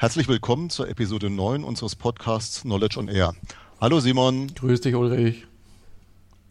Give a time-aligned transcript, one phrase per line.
[0.00, 3.34] Herzlich willkommen zur Episode 9 unseres Podcasts Knowledge on Air.
[3.82, 4.46] Hallo Simon.
[4.54, 5.46] Grüß dich, Ulrich.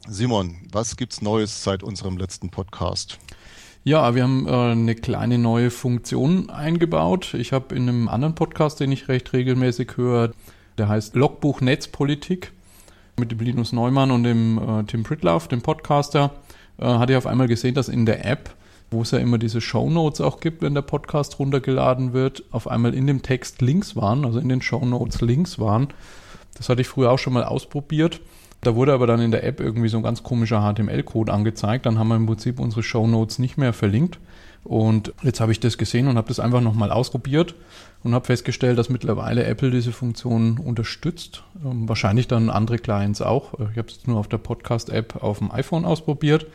[0.08, 3.18] Simon, was gibt's Neues seit unserem letzten Podcast?
[3.84, 7.34] Ja, wir haben äh, eine kleine neue Funktion eingebaut.
[7.34, 10.30] Ich habe in einem anderen Podcast, den ich recht regelmäßig höre,
[10.78, 12.52] der heißt Logbuch Netzpolitik
[13.18, 16.36] mit dem Linus Neumann und dem äh, Tim Pritloff, dem Podcaster,
[16.78, 18.54] äh, hatte ich auf einmal gesehen, dass in der App
[18.92, 22.68] wo es ja immer diese Show Notes auch gibt, wenn der Podcast runtergeladen wird, auf
[22.68, 25.90] einmal in dem Text Links waren, also in den Show Notes Links waren.
[26.56, 28.22] Das hatte ich früher auch schon mal ausprobiert.
[28.62, 31.86] Da wurde aber dann in der App irgendwie so ein ganz komischer HTML-Code angezeigt.
[31.86, 34.20] Dann haben wir im Prinzip unsere Show Notes nicht mehr verlinkt.
[34.66, 37.56] Und jetzt habe ich das gesehen und habe das einfach nochmal ausprobiert
[38.04, 41.44] und habe festgestellt, dass mittlerweile Apple diese Funktion unterstützt.
[41.64, 43.54] Ähm, wahrscheinlich dann andere Clients auch.
[43.72, 46.46] Ich habe es nur auf der Podcast-App auf dem iPhone ausprobiert.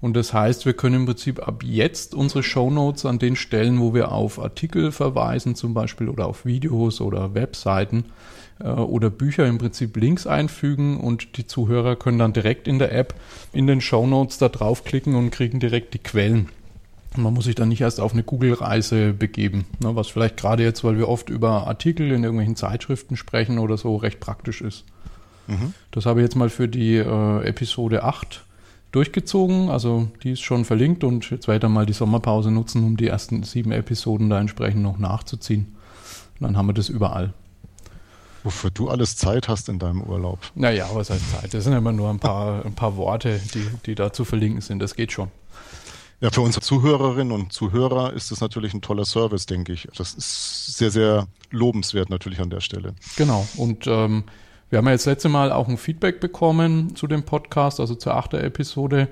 [0.00, 3.80] Und das heißt, wir können im Prinzip ab jetzt unsere Show Notes an den Stellen,
[3.80, 8.04] wo wir auf Artikel verweisen, zum Beispiel oder auf Videos oder Webseiten
[8.60, 12.92] äh, oder Bücher im Prinzip Links einfügen und die Zuhörer können dann direkt in der
[12.92, 13.14] App
[13.52, 16.48] in den Show Notes da draufklicken und kriegen direkt die Quellen.
[17.16, 20.84] man muss sich dann nicht erst auf eine Google-Reise begeben, ne, was vielleicht gerade jetzt,
[20.84, 24.84] weil wir oft über Artikel in irgendwelchen Zeitschriften sprechen oder so, recht praktisch ist.
[25.48, 25.74] Mhm.
[25.90, 28.44] Das habe ich jetzt mal für die äh, Episode 8
[28.92, 29.70] durchgezogen.
[29.70, 33.42] Also die ist schon verlinkt und jetzt weiter mal die Sommerpause nutzen, um die ersten
[33.42, 35.76] sieben Episoden da entsprechend noch nachzuziehen.
[36.38, 37.34] Und dann haben wir das überall.
[38.44, 40.38] Wofür du alles Zeit hast in deinem Urlaub.
[40.54, 41.54] Naja, was heißt Zeit?
[41.54, 44.78] Das sind immer nur ein paar, ein paar Worte, die, die da zu verlinken sind.
[44.78, 45.30] Das geht schon.
[46.20, 49.88] Ja, für unsere Zuhörerinnen und Zuhörer ist das natürlich ein toller Service, denke ich.
[49.96, 52.94] Das ist sehr, sehr lobenswert natürlich an der Stelle.
[53.16, 53.46] Genau.
[53.56, 54.24] Und ähm,
[54.70, 58.14] wir haben ja jetzt letzte Mal auch ein Feedback bekommen zu dem Podcast, also zur
[58.14, 59.08] achten Episode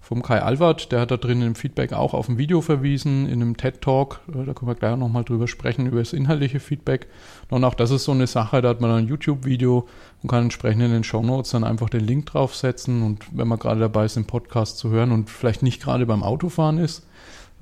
[0.00, 0.92] vom Kai Albert.
[0.92, 4.20] Der hat da drin im Feedback auch auf ein Video verwiesen, in einem TED-Talk.
[4.28, 7.08] Äh, da können wir gleich nochmal drüber sprechen, über das inhaltliche Feedback.
[7.50, 9.88] Und auch das ist so eine Sache, da hat man ein YouTube-Video
[10.22, 13.02] und kann entsprechend in den Show Notes dann einfach den Link draufsetzen.
[13.02, 16.22] Und wenn man gerade dabei ist, den Podcast zu hören und vielleicht nicht gerade beim
[16.22, 17.04] Autofahren ist,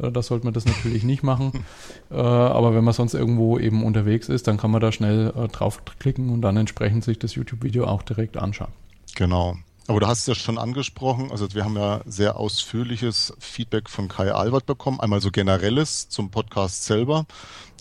[0.09, 1.65] da sollte man das natürlich nicht machen.
[2.11, 5.47] Äh, aber wenn man sonst irgendwo eben unterwegs ist, dann kann man da schnell äh,
[5.47, 8.73] draufklicken und dann entsprechend sich das YouTube-Video auch direkt anschauen.
[9.15, 9.57] Genau.
[9.87, 14.09] Aber du hast es ja schon angesprochen, also wir haben ja sehr ausführliches Feedback von
[14.09, 17.27] Kai Albert bekommen, einmal so generelles zum Podcast selber.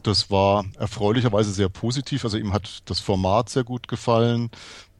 [0.03, 4.51] Das war erfreulicherweise sehr positiv, also ihm hat das Format sehr gut gefallen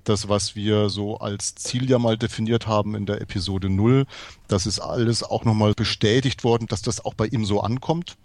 [0.10, 4.06] das, was wir so als Ziel ja mal definiert haben in der Episode 0,
[4.48, 8.18] das ist alles auch nochmal bestätigt worden, dass das auch bei ihm so ankommt.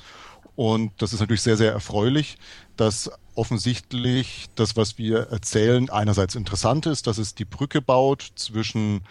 [0.56, 2.38] Und das ist natürlich sehr, sehr erfreulich,
[2.76, 9.02] dass offensichtlich das, was wir erzählen, einerseits interessant ist, dass es die Brücke baut zwischen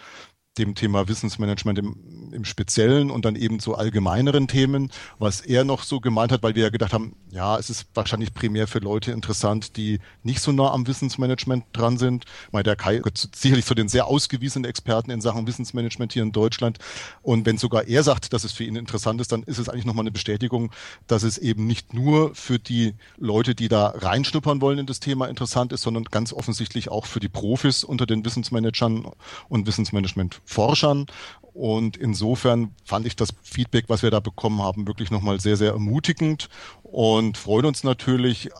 [0.58, 1.96] dem Thema Wissensmanagement im,
[2.32, 6.54] im Speziellen und dann eben zu allgemeineren Themen, was er noch so gemeint hat, weil
[6.54, 10.52] wir ja gedacht haben, ja, es ist wahrscheinlich primär für Leute interessant, die nicht so
[10.52, 12.24] nah am Wissensmanagement dran sind.
[12.52, 16.30] Weil der Kai gehört sicherlich zu den sehr ausgewiesenen Experten in Sachen Wissensmanagement hier in
[16.30, 16.78] Deutschland.
[17.22, 19.84] Und wenn sogar er sagt, dass es für ihn interessant ist, dann ist es eigentlich
[19.84, 20.70] nochmal eine Bestätigung,
[21.08, 25.26] dass es eben nicht nur für die Leute, die da reinschnuppern wollen in das Thema
[25.26, 29.08] interessant ist, sondern ganz offensichtlich auch für die Profis unter den Wissensmanagern
[29.48, 31.06] und Wissensmanagement Forschern.
[31.54, 35.70] Und insofern fand ich das Feedback, was wir da bekommen haben, wirklich nochmal sehr, sehr
[35.70, 36.48] ermutigend
[36.82, 38.50] und freuen uns natürlich,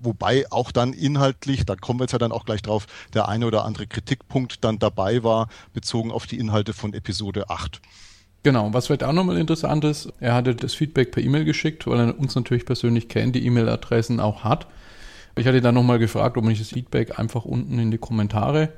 [0.00, 3.46] wobei auch dann inhaltlich, da kommen wir jetzt ja dann auch gleich drauf, der eine
[3.46, 7.80] oder andere Kritikpunkt dann dabei war, bezogen auf die Inhalte von Episode 8.
[8.42, 12.00] Genau, was vielleicht auch nochmal interessant ist, er hatte das Feedback per E-Mail geschickt, weil
[12.00, 14.66] er uns natürlich persönlich kennt, die E-Mail-Adressen auch hat.
[15.36, 18.70] Ich hatte dann nochmal gefragt, ob man das Feedback einfach unten in die Kommentare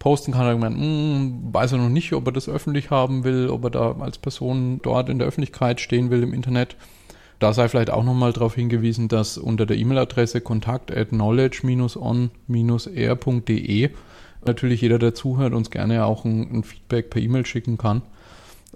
[0.00, 0.50] posten kann.
[0.50, 3.92] Gemeint, hm, weiß er noch nicht, ob er das öffentlich haben will, ob er da
[4.00, 6.74] als Person dort in der Öffentlichkeit stehen will im Internet.
[7.38, 13.90] Da sei vielleicht auch nochmal darauf hingewiesen, dass unter der E-Mail-Adresse kontakt at knowledge-on-r.de
[14.44, 18.02] natürlich jeder, der zuhört, uns gerne auch ein, ein Feedback per E-Mail schicken kann,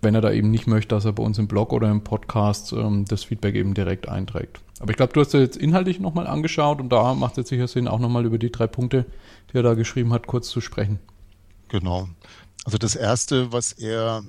[0.01, 2.73] wenn er da eben nicht möchte, dass er bei uns im Blog oder im Podcast
[2.73, 4.61] ähm, das Feedback eben direkt einträgt.
[4.81, 7.69] Aber ich glaube, du hast dir jetzt inhaltlich nochmal angeschaut und da macht es sicher
[7.69, 9.07] Sinn, auch nochmal über die drei Punkte,
[9.53, 10.99] die er da geschrieben hat, kurz zu sprechen.
[11.75, 12.09] Genau.
[12.65, 14.23] Also das Erste, was er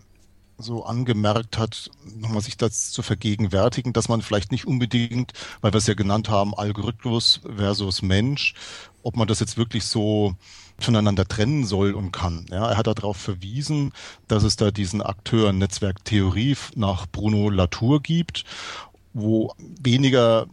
[0.58, 5.78] so angemerkt hat, nochmal sich das zu vergegenwärtigen, dass man vielleicht nicht unbedingt, weil wir
[5.78, 8.56] es ja genannt haben, Algorithmus versus Mensch,
[9.04, 10.34] ob man das jetzt wirklich so
[10.80, 12.48] voneinander trennen soll und kann.
[12.50, 13.94] Ja, er hat darauf verwiesen,
[14.28, 18.44] dass es da diesen Akteur Netzwerktheorie nach Bruno Latour gibt,
[19.14, 20.48] wo weniger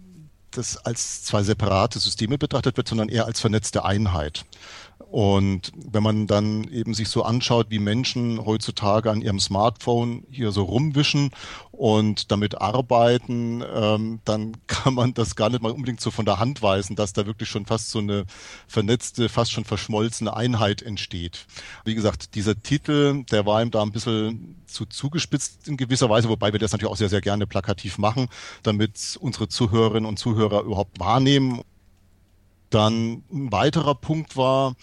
[0.51, 4.45] das als zwei separate Systeme betrachtet wird, sondern eher als vernetzte Einheit.
[5.11, 10.53] Und wenn man dann eben sich so anschaut, wie Menschen heutzutage an ihrem Smartphone hier
[10.53, 11.31] so rumwischen
[11.71, 16.39] und damit arbeiten, ähm, dann kann man das gar nicht mal unbedingt so von der
[16.39, 18.25] Hand weisen, dass da wirklich schon fast so eine
[18.67, 21.47] vernetzte, fast schon verschmolzene Einheit entsteht.
[21.85, 26.29] Wie gesagt, dieser Titel, der war ihm da ein bisschen zu zugespitzt in gewisser Weise,
[26.29, 28.29] wobei wir das natürlich auch sehr, sehr gerne plakativ machen,
[28.63, 31.61] damit unsere Zuhörerinnen und Zuhörer überhaupt wahrnehmen
[32.75, 34.75] dann ein weiterer Punkt war,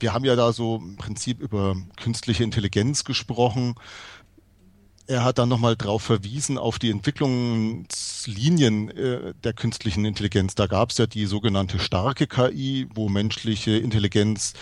[0.00, 3.74] wir haben ja da so im Prinzip über künstliche Intelligenz gesprochen.
[5.06, 10.54] Er hat dann nochmal darauf verwiesen, auf die Entwicklungslinien äh, der künstlichen Intelligenz.
[10.54, 14.54] Da gab es ja die sogenannte starke KI, wo menschliche Intelligenz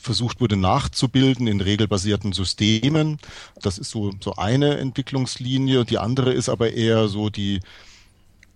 [0.00, 3.18] versucht wurde nachzubilden in regelbasierten Systemen.
[3.60, 5.84] Das ist so, so eine Entwicklungslinie.
[5.84, 7.60] Die andere ist aber eher so die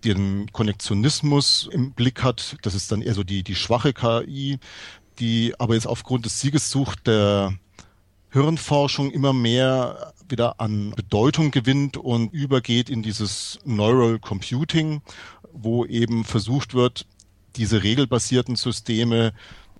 [0.04, 2.56] den Konnektionismus im Blick hat.
[2.62, 4.58] Das ist dann eher so die, die schwache KI,
[5.18, 7.54] die aber jetzt aufgrund des Siegessuch der
[8.30, 15.02] Hirnforschung immer mehr wieder an Bedeutung gewinnt und übergeht in dieses Neural Computing,
[15.52, 17.06] wo eben versucht wird,
[17.56, 19.32] diese regelbasierten Systeme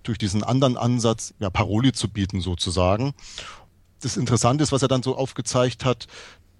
[0.04, 3.14] durch diesen anderen Ansatz ja, Paroli zu bieten sozusagen.
[4.00, 6.06] Das Interessante ist, was er dann so aufgezeigt hat,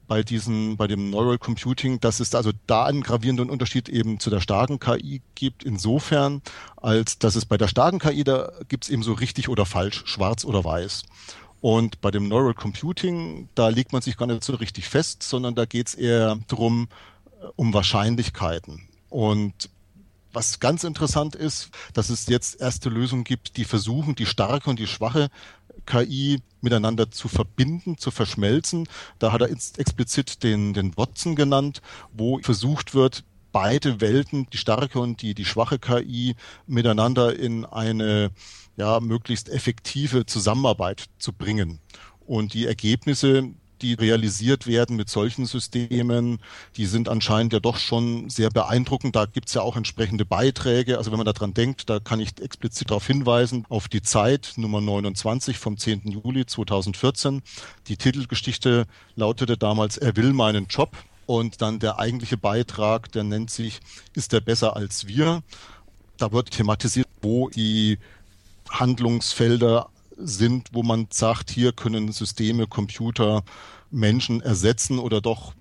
[0.06, 4.30] bei diesen, bei dem Neural Computing, dass es also da einen gravierenden Unterschied eben zu
[4.30, 6.42] der starken KI gibt, insofern,
[6.76, 10.02] als dass es bei der starken KI, da gibt es eben so richtig oder falsch,
[10.06, 11.04] schwarz oder weiß.
[11.60, 15.54] Und bei dem Neural Computing, da legt man sich gar nicht so richtig fest, sondern
[15.54, 16.88] da geht es eher drum
[17.40, 18.82] äh, um Wahrscheinlichkeiten.
[19.08, 19.70] Und
[20.34, 24.78] was ganz interessant ist, dass es jetzt erste Lösungen gibt, die versuchen, die starke und
[24.78, 25.30] die schwache
[25.86, 28.88] KI miteinander zu verbinden, zu verschmelzen.
[29.18, 31.82] Da hat er explizit den, den Watson genannt,
[32.12, 36.34] wo versucht wird, beide Welten, die starke und die, die schwache KI,
[36.66, 38.32] miteinander in eine
[38.76, 41.78] ja, möglichst effektive Zusammenarbeit zu bringen.
[42.26, 43.50] Und die Ergebnisse,
[43.82, 46.38] die realisiert werden mit solchen Systemen,
[46.76, 49.16] die sind anscheinend ja doch schon sehr beeindruckend.
[49.16, 50.98] Da gibt es ja auch entsprechende Beiträge.
[50.98, 54.80] Also wenn man daran denkt, da kann ich explizit darauf hinweisen, auf die Zeit Nummer
[54.80, 56.02] 29 vom 10.
[56.04, 57.42] Juli 2014.
[57.88, 58.86] Die Titelgeschichte
[59.16, 60.96] lautete damals, er will meinen Job.
[61.26, 63.80] Und dann der eigentliche Beitrag, der nennt sich,
[64.14, 65.42] ist er besser als wir?
[66.18, 67.98] Da wird thematisiert, wo die
[68.68, 73.42] Handlungsfelder sind, wo man sagt, hier können Systeme, Computer
[73.90, 75.54] Menschen ersetzen oder doch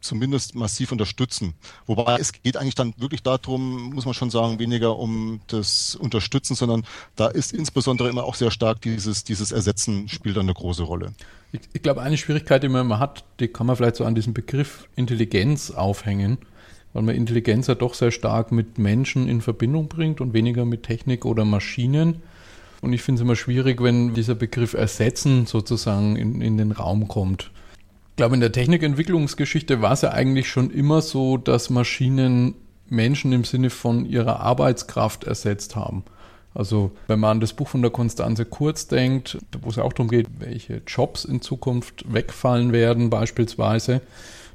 [0.00, 1.54] zumindest massiv unterstützen.
[1.86, 6.54] Wobei es geht eigentlich dann wirklich darum, muss man schon sagen, weniger um das Unterstützen,
[6.54, 6.84] sondern
[7.16, 11.12] da ist insbesondere immer auch sehr stark dieses, dieses Ersetzen spielt eine große Rolle.
[11.52, 14.14] Ich, ich glaube, eine Schwierigkeit, die man immer hat, die kann man vielleicht so an
[14.14, 16.38] diesem Begriff Intelligenz aufhängen,
[16.92, 20.84] weil man Intelligenz ja doch sehr stark mit Menschen in Verbindung bringt und weniger mit
[20.84, 22.22] Technik oder Maschinen.
[22.80, 27.08] Und ich finde es immer schwierig, wenn dieser Begriff Ersetzen sozusagen in, in den Raum
[27.08, 27.50] kommt.
[28.10, 32.54] Ich glaube, in der Technikentwicklungsgeschichte war es ja eigentlich schon immer so, dass Maschinen
[32.88, 36.04] Menschen im Sinne von ihrer Arbeitskraft ersetzt haben.
[36.52, 40.08] Also wenn man an das Buch von der Konstanze Kurz denkt, wo es auch darum
[40.08, 44.00] geht, welche Jobs in Zukunft wegfallen werden beispielsweise.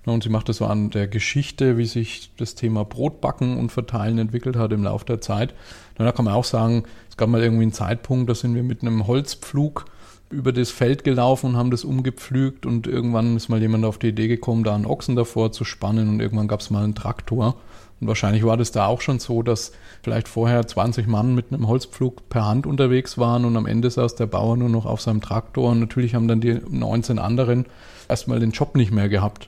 [0.06, 4.20] Und sie macht das so an der Geschichte, wie sich das Thema Brotbacken und Verteilen
[4.20, 5.56] entwickelt hat im Laufe der Zeit.
[5.98, 8.82] Da kann man auch sagen, es gab mal irgendwie einen Zeitpunkt, da sind wir mit
[8.82, 9.86] einem Holzpflug
[10.30, 14.10] über das Feld gelaufen und haben das umgepflügt und irgendwann ist mal jemand auf die
[14.10, 17.56] Idee gekommen, da einen Ochsen davor zu spannen und irgendwann gab es mal einen Traktor.
[18.02, 19.72] Und wahrscheinlich war das da auch schon so, dass
[20.04, 24.16] vielleicht vorher 20 Mann mit einem Holzpflug per Hand unterwegs waren und am Ende saß
[24.16, 27.66] der Bauer nur noch auf seinem Traktor und natürlich haben dann die 19 anderen
[28.10, 29.48] erstmal den Job nicht mehr gehabt.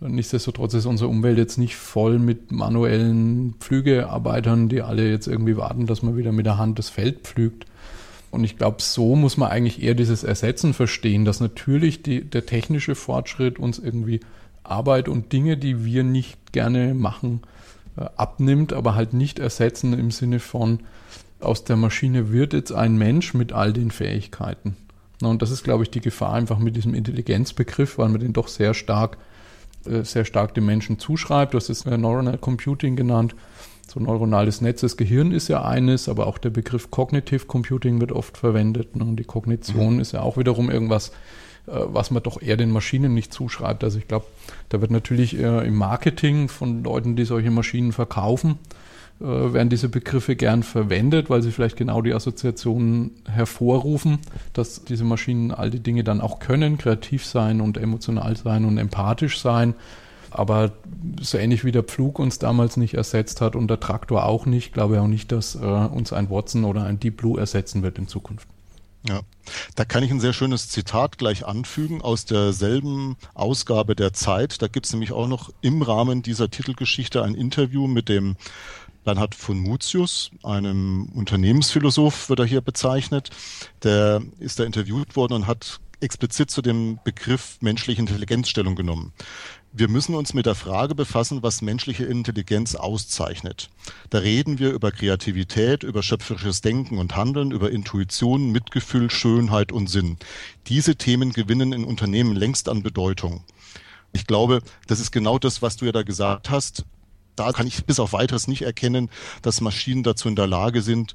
[0.00, 5.86] Nichtsdestotrotz ist unsere Umwelt jetzt nicht voll mit manuellen Pflügearbeitern, die alle jetzt irgendwie warten,
[5.86, 7.66] dass man wieder mit der Hand das Feld pflügt.
[8.30, 12.46] Und ich glaube, so muss man eigentlich eher dieses Ersetzen verstehen, dass natürlich die, der
[12.46, 14.20] technische Fortschritt uns irgendwie
[14.62, 17.40] Arbeit und Dinge, die wir nicht gerne machen,
[17.96, 20.80] äh, abnimmt, aber halt nicht ersetzen im Sinne von,
[21.40, 24.76] aus der Maschine wird jetzt ein Mensch mit all den Fähigkeiten.
[25.22, 28.48] Und das ist, glaube ich, die Gefahr einfach mit diesem Intelligenzbegriff, weil man den doch
[28.48, 29.16] sehr stark
[29.84, 31.54] sehr stark dem Menschen zuschreibt.
[31.54, 33.34] Du hast es Neuronal Computing genannt.
[33.86, 38.12] So neuronales Netz, das Gehirn ist ja eines, aber auch der Begriff Cognitive Computing wird
[38.12, 38.94] oft verwendet.
[38.96, 39.04] Ne?
[39.04, 40.00] Und die Kognition mhm.
[40.00, 41.08] ist ja auch wiederum irgendwas,
[41.66, 43.82] äh, was man doch eher den Maschinen nicht zuschreibt.
[43.82, 44.26] Also ich glaube,
[44.68, 48.58] da wird natürlich im Marketing von Leuten, die solche Maschinen verkaufen,
[49.20, 54.18] äh, werden diese Begriffe gern verwendet, weil sie vielleicht genau die Assoziationen hervorrufen,
[54.52, 58.78] dass diese Maschinen all die Dinge dann auch können, kreativ sein und emotional sein und
[58.78, 59.74] empathisch sein.
[60.30, 60.72] Aber
[61.20, 64.72] so ähnlich wie der Pflug uns damals nicht ersetzt hat und der Traktor auch nicht,
[64.72, 67.98] glaube ich auch nicht, dass äh, uns ein Watson oder ein Deep Blue ersetzen wird
[67.98, 68.46] in Zukunft.
[69.08, 69.20] Ja,
[69.74, 74.60] da kann ich ein sehr schönes Zitat gleich anfügen aus derselben Ausgabe der Zeit.
[74.60, 78.36] Da gibt es nämlich auch noch im Rahmen dieser Titelgeschichte ein Interview mit dem
[79.08, 83.30] Bernhard von Mutius, einem Unternehmensphilosoph, wird er hier bezeichnet.
[83.82, 89.14] Der ist da interviewt worden und hat explizit zu dem Begriff menschliche Intelligenz Stellung genommen.
[89.72, 93.70] Wir müssen uns mit der Frage befassen, was menschliche Intelligenz auszeichnet.
[94.10, 99.88] Da reden wir über Kreativität, über schöpferisches Denken und Handeln, über Intuition, Mitgefühl, Schönheit und
[99.88, 100.18] Sinn.
[100.66, 103.42] Diese Themen gewinnen in Unternehmen längst an Bedeutung.
[104.12, 106.84] Ich glaube, das ist genau das, was du ja da gesagt hast.
[107.38, 109.10] Da kann ich bis auf weiteres nicht erkennen,
[109.42, 111.14] dass Maschinen dazu in der Lage sind,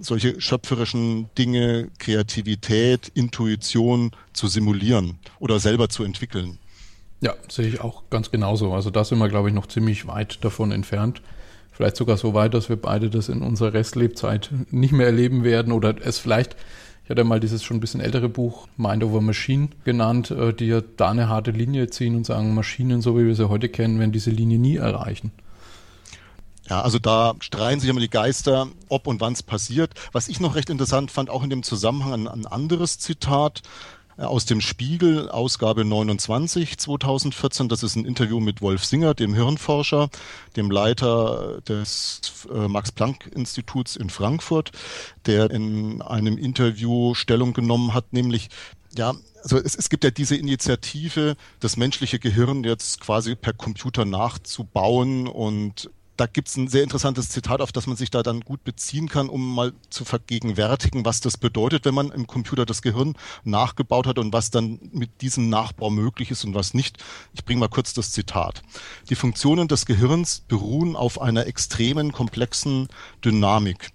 [0.00, 6.58] solche schöpferischen Dinge, Kreativität, Intuition zu simulieren oder selber zu entwickeln.
[7.20, 8.72] Ja, sehe ich auch ganz genauso.
[8.72, 11.22] Also da sind wir, glaube ich, noch ziemlich weit davon entfernt.
[11.70, 15.72] Vielleicht sogar so weit, dass wir beide das in unserer Restlebzeit nicht mehr erleben werden
[15.72, 16.56] oder es vielleicht,
[17.04, 20.66] ich hatte mal dieses schon ein bisschen ältere Buch Mind Over Machine genannt, äh, die
[20.66, 23.98] ja da eine harte Linie ziehen und sagen, Maschinen, so wie wir sie heute kennen,
[23.98, 25.30] werden diese Linie nie erreichen.
[26.68, 29.94] Ja, also da streiten sich immer die Geister, ob und wann es passiert.
[30.12, 33.62] Was ich noch recht interessant fand, auch in dem Zusammenhang ein, ein anderes Zitat,
[34.16, 37.68] äh, aus dem Spiegel, Ausgabe 29 2014.
[37.68, 40.08] Das ist ein Interview mit Wolf Singer, dem Hirnforscher,
[40.56, 42.20] dem Leiter des
[42.52, 44.72] äh, Max-Planck-Instituts in Frankfurt,
[45.26, 48.50] der in einem Interview Stellung genommen hat, nämlich
[48.94, 54.04] ja, also es, es gibt ja diese Initiative, das menschliche Gehirn jetzt quasi per Computer
[54.04, 55.90] nachzubauen und
[56.22, 59.08] da gibt es ein sehr interessantes Zitat, auf das man sich da dann gut beziehen
[59.08, 64.06] kann, um mal zu vergegenwärtigen, was das bedeutet, wenn man im Computer das Gehirn nachgebaut
[64.06, 67.02] hat und was dann mit diesem Nachbau möglich ist und was nicht.
[67.32, 68.62] Ich bringe mal kurz das Zitat.
[69.10, 72.86] Die Funktionen des Gehirns beruhen auf einer extremen, komplexen
[73.24, 73.90] Dynamik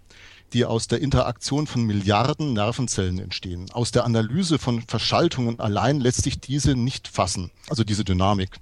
[0.54, 3.70] die aus der Interaktion von Milliarden Nervenzellen entstehen.
[3.72, 8.58] Aus der Analyse von Verschaltungen allein lässt sich diese nicht fassen, also diese Dynamik.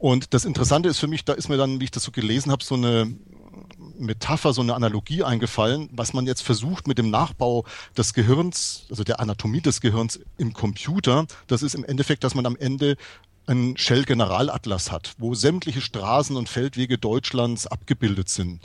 [0.00, 2.50] Und das Interessante ist für mich, da ist mir dann, wie ich das so gelesen
[2.50, 3.14] habe, so eine
[3.98, 7.66] Metapher, so eine Analogie eingefallen, was man jetzt versucht mit dem Nachbau
[7.98, 11.26] des Gehirns, also der Anatomie des Gehirns im Computer.
[11.48, 12.96] Das ist im Endeffekt, dass man am Ende
[13.46, 18.60] einen Shell-Generalatlas hat, wo sämtliche Straßen und Feldwege Deutschlands abgebildet sind.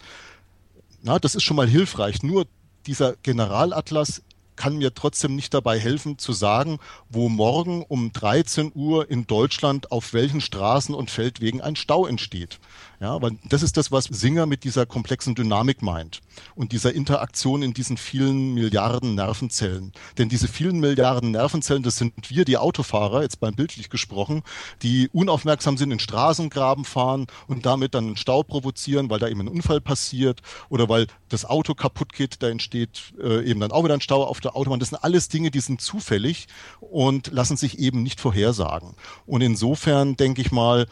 [1.01, 2.23] Na, das ist schon mal hilfreich.
[2.23, 2.47] Nur
[2.87, 4.21] dieser Generalatlas
[4.55, 9.91] kann mir trotzdem nicht dabei helfen zu sagen, wo morgen um 13 Uhr in Deutschland
[9.91, 12.59] auf welchen Straßen und Feldwegen ein Stau entsteht.
[12.99, 16.21] Ja, weil das ist das, was Singer mit dieser komplexen Dynamik meint
[16.55, 19.91] und dieser Interaktion in diesen vielen Milliarden Nervenzellen.
[20.17, 24.43] Denn diese vielen Milliarden Nervenzellen, das sind wir, die Autofahrer, jetzt beim bildlich gesprochen,
[24.81, 29.41] die unaufmerksam sind, in Straßengraben fahren und damit dann einen Stau provozieren, weil da eben
[29.41, 33.83] ein Unfall passiert oder weil das Auto kaputt geht, da entsteht äh, eben dann auch
[33.83, 34.79] wieder ein Stau auf der Autobahn.
[34.79, 36.47] Das sind alles Dinge, die sind zufällig
[36.79, 38.95] und lassen sich eben nicht vorhersagen.
[39.25, 40.85] Und insofern denke ich mal,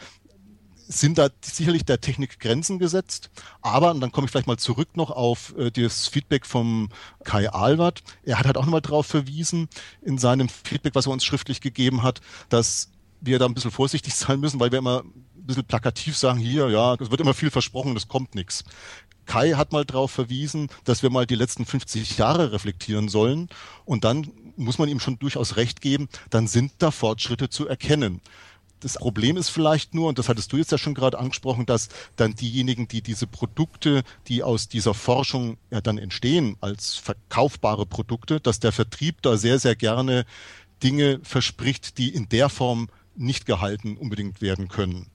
[0.88, 3.30] sind da sicherlich der Technik Grenzen gesetzt.
[3.62, 6.88] Aber, und dann komme ich vielleicht mal zurück noch auf äh, das Feedback vom
[7.24, 8.02] Kai Alward.
[8.22, 9.68] Er hat halt auch nochmal darauf verwiesen
[10.02, 14.14] in seinem Feedback, was er uns schriftlich gegeben hat, dass wir da ein bisschen vorsichtig
[14.16, 17.50] sein müssen, weil wir immer ein bisschen plakativ sagen, hier, ja, es wird immer viel
[17.50, 18.64] versprochen, es kommt nichts.
[19.26, 23.48] Kai hat mal darauf verwiesen, dass wir mal die letzten 50 Jahre reflektieren sollen
[23.84, 28.20] und dann muss man ihm schon durchaus recht geben, dann sind da Fortschritte zu erkennen.
[28.84, 31.88] Das Problem ist vielleicht nur, und das hattest du jetzt ja schon gerade angesprochen, dass
[32.16, 38.40] dann diejenigen, die diese Produkte, die aus dieser Forschung ja dann entstehen, als verkaufbare Produkte,
[38.40, 40.26] dass der Vertrieb da sehr, sehr gerne
[40.82, 45.06] Dinge verspricht, die in der Form nicht gehalten unbedingt werden können.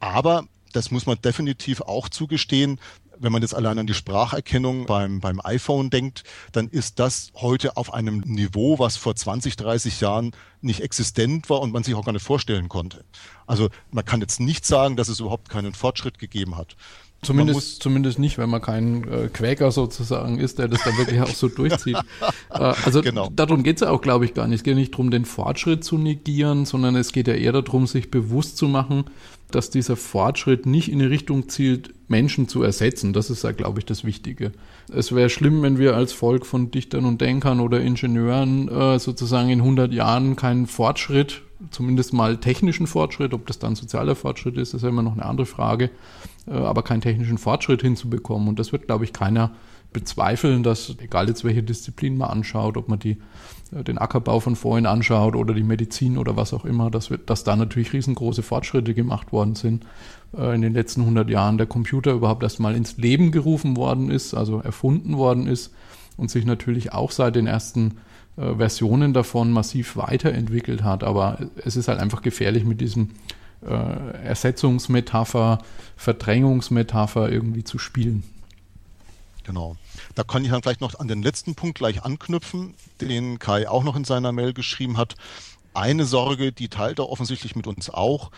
[0.00, 2.78] Aber das muss man definitiv auch zugestehen,
[3.20, 7.76] wenn man jetzt allein an die Spracherkennung beim, beim iPhone denkt, dann ist das heute
[7.76, 12.04] auf einem Niveau, was vor 20, 30 Jahren nicht existent war und man sich auch
[12.04, 13.04] gar nicht vorstellen konnte.
[13.46, 16.76] Also man kann jetzt nicht sagen, dass es überhaupt keinen Fortschritt gegeben hat.
[17.22, 21.26] Zumindest, zumindest nicht, wenn man kein äh, Quäker sozusagen ist, der das dann wirklich auch
[21.26, 21.96] so durchzieht.
[22.50, 23.28] äh, also genau.
[23.34, 24.58] darum geht es ja auch, glaube ich, gar nicht.
[24.58, 28.12] Es geht nicht darum, den Fortschritt zu negieren, sondern es geht ja eher darum, sich
[28.12, 29.04] bewusst zu machen,
[29.50, 33.12] dass dieser Fortschritt nicht in die Richtung zielt, Menschen zu ersetzen.
[33.12, 34.52] Das ist ja, glaube ich, das Wichtige.
[34.92, 39.50] Es wäre schlimm, wenn wir als Volk von Dichtern und Denkern oder Ingenieuren äh, sozusagen
[39.50, 44.74] in 100 Jahren keinen Fortschritt, zumindest mal technischen Fortschritt, ob das dann sozialer Fortschritt ist,
[44.74, 45.90] ist ja immer noch eine andere Frage,
[46.46, 48.48] äh, aber keinen technischen Fortschritt hinzubekommen.
[48.48, 49.52] Und das wird, glaube ich, keiner
[49.92, 53.16] bezweifeln, dass, egal jetzt welche Disziplin man anschaut, ob man die,
[53.72, 57.18] äh, den Ackerbau von vorhin anschaut oder die Medizin oder was auch immer, dass, wir,
[57.18, 59.86] dass da natürlich riesengroße Fortschritte gemacht worden sind
[60.36, 61.58] äh, in den letzten 100 Jahren.
[61.58, 65.72] Der Computer überhaupt erstmal ins Leben gerufen worden ist, also erfunden worden ist
[66.16, 67.98] und sich natürlich auch seit den ersten
[68.36, 71.02] äh, Versionen davon massiv weiterentwickelt hat.
[71.02, 73.10] Aber es ist halt einfach gefährlich mit diesem
[73.66, 75.58] äh, Ersetzungsmetapher,
[75.96, 78.22] Verdrängungsmetapher irgendwie zu spielen.
[79.48, 79.76] Genau.
[80.14, 83.82] Da kann ich dann vielleicht noch an den letzten Punkt gleich anknüpfen, den Kai auch
[83.82, 85.14] noch in seiner Mail geschrieben hat.
[85.72, 88.30] Eine Sorge, die teilt er offensichtlich mit uns auch.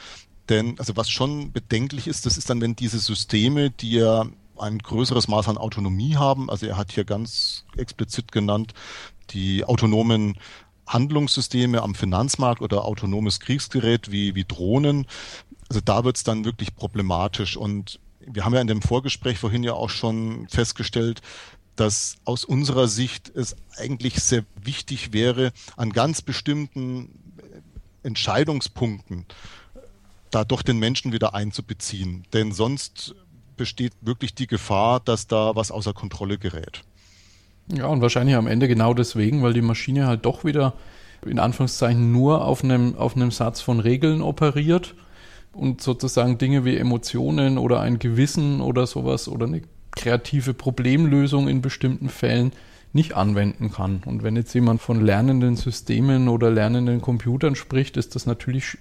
[0.49, 4.25] Denn, also was schon bedenklich ist, das ist dann, wenn diese Systeme, die ja
[4.57, 8.73] ein größeres Maß an Autonomie haben, also er hat hier ganz explizit genannt,
[9.31, 10.39] die autonomen
[10.87, 15.09] Handlungssysteme am Finanzmarkt oder autonomes Kriegsgerät wie, wie Drohnen,
[15.69, 17.57] also da wird es dann wirklich problematisch.
[17.57, 21.23] Und wir haben ja in dem Vorgespräch vorhin ja auch schon festgestellt,
[21.77, 27.09] dass aus unserer Sicht es eigentlich sehr wichtig wäre, an ganz bestimmten
[28.03, 29.27] Entscheidungspunkten
[30.31, 32.25] da doch den Menschen wieder einzubeziehen.
[32.33, 33.15] Denn sonst
[33.57, 36.83] besteht wirklich die Gefahr, dass da was außer Kontrolle gerät.
[37.69, 40.75] Ja, und wahrscheinlich am Ende genau deswegen, weil die Maschine halt doch wieder
[41.25, 44.95] in Anführungszeichen nur auf einem, auf einem Satz von Regeln operiert
[45.53, 51.61] und sozusagen Dinge wie Emotionen oder ein Gewissen oder sowas oder eine kreative Problemlösung in
[51.63, 52.53] bestimmten Fällen
[52.93, 54.03] nicht anwenden kann.
[54.05, 58.79] Und wenn jetzt jemand von lernenden Systemen oder lernenden Computern spricht, ist das natürlich,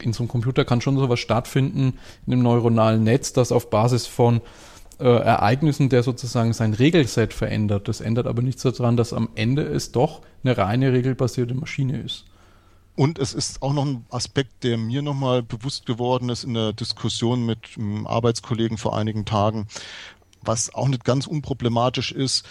[0.00, 1.94] in so einem Computer kann schon sowas stattfinden,
[2.26, 4.42] in einem neuronalen Netz, das auf Basis von
[5.00, 7.88] äh, Ereignissen, der sozusagen sein Regelset verändert.
[7.88, 12.26] Das ändert aber nichts daran, dass am Ende es doch eine reine regelbasierte Maschine ist.
[12.96, 16.72] Und es ist auch noch ein Aspekt, der mir nochmal bewusst geworden ist in der
[16.72, 19.68] Diskussion mit einem Arbeitskollegen vor einigen Tagen,
[20.40, 22.46] was auch nicht ganz unproblematisch ist.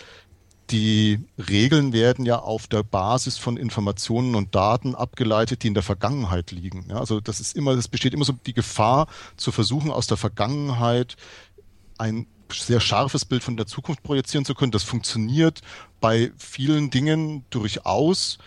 [0.70, 5.84] Die Regeln werden ja auf der Basis von Informationen und Daten abgeleitet, die in der
[5.84, 6.86] Vergangenheit liegen.
[6.90, 10.18] Ja, also das ist immer, es besteht immer so die Gefahr, zu versuchen, aus der
[10.18, 11.18] Vergangenheit
[11.98, 14.72] ein sehr scharfes Bild von der Zukunft projizieren zu können.
[14.72, 15.62] Das funktioniert
[16.02, 18.38] bei vielen Dingen durchaus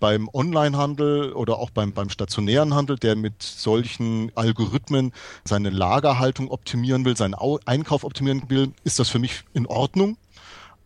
[0.00, 5.12] beim Onlinehandel oder auch beim, beim stationären Handel, der mit solchen Algorithmen
[5.44, 10.16] seine Lagerhaltung optimieren will, seinen Einkauf optimieren will, ist das für mich in Ordnung.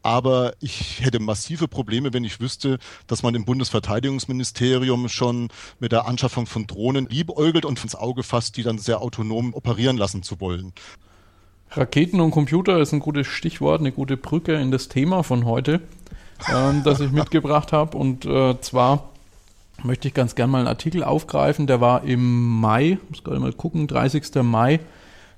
[0.02, 5.48] Aber ich hätte massive Probleme, wenn ich wüsste, dass man im Bundesverteidigungsministerium schon
[5.78, 9.98] mit der Anschaffung von Drohnen liebäugelt und ins Auge fasst, die dann sehr autonom operieren
[9.98, 10.72] lassen zu wollen.
[11.72, 15.82] Raketen und Computer ist ein gutes Stichwort, eine gute Brücke in das Thema von heute,
[16.52, 17.96] ähm, das ich mitgebracht habe.
[17.96, 19.10] Und äh, zwar
[19.82, 23.52] möchte ich ganz gerne mal einen Artikel aufgreifen, der war im Mai, muss gerade mal
[23.52, 24.42] gucken, 30.
[24.42, 24.80] Mai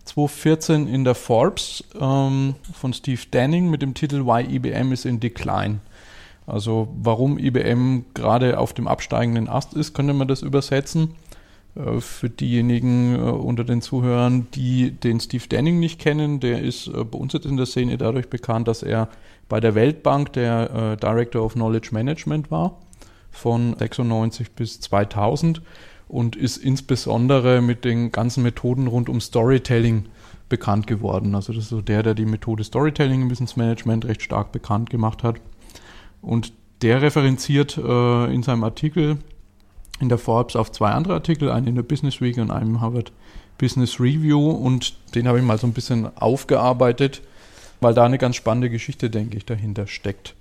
[0.05, 5.21] 2014 in der Forbes ähm, von Steve Danning mit dem Titel Why IBM is in
[5.21, 5.81] Decline.
[6.47, 11.15] Also warum IBM gerade auf dem absteigenden Ast ist, könnte man das übersetzen.
[11.75, 16.89] Äh, für diejenigen äh, unter den Zuhörern, die den Steve Denning nicht kennen, der ist
[16.89, 19.09] äh, bei uns jetzt in der Szene dadurch bekannt, dass er
[19.49, 22.79] bei der Weltbank der Director of Knowledge Management war,
[23.31, 25.61] von 96 bis 2000
[26.09, 30.07] und ist insbesondere mit den ganzen Methoden rund um Storytelling
[30.49, 31.35] bekannt geworden.
[31.35, 34.89] Also das ist so der, der die Methode Storytelling im Business Management recht stark bekannt
[34.89, 35.37] gemacht hat.
[36.23, 39.19] Und der referenziert äh, in seinem Artikel
[40.03, 43.13] in der Forbes auf zwei andere Artikel, einen in der Business Week und einen Harvard
[43.57, 47.23] Business Review und den habe ich mal so ein bisschen aufgearbeitet,
[47.81, 50.35] weil da eine ganz spannende Geschichte, denke ich, dahinter steckt.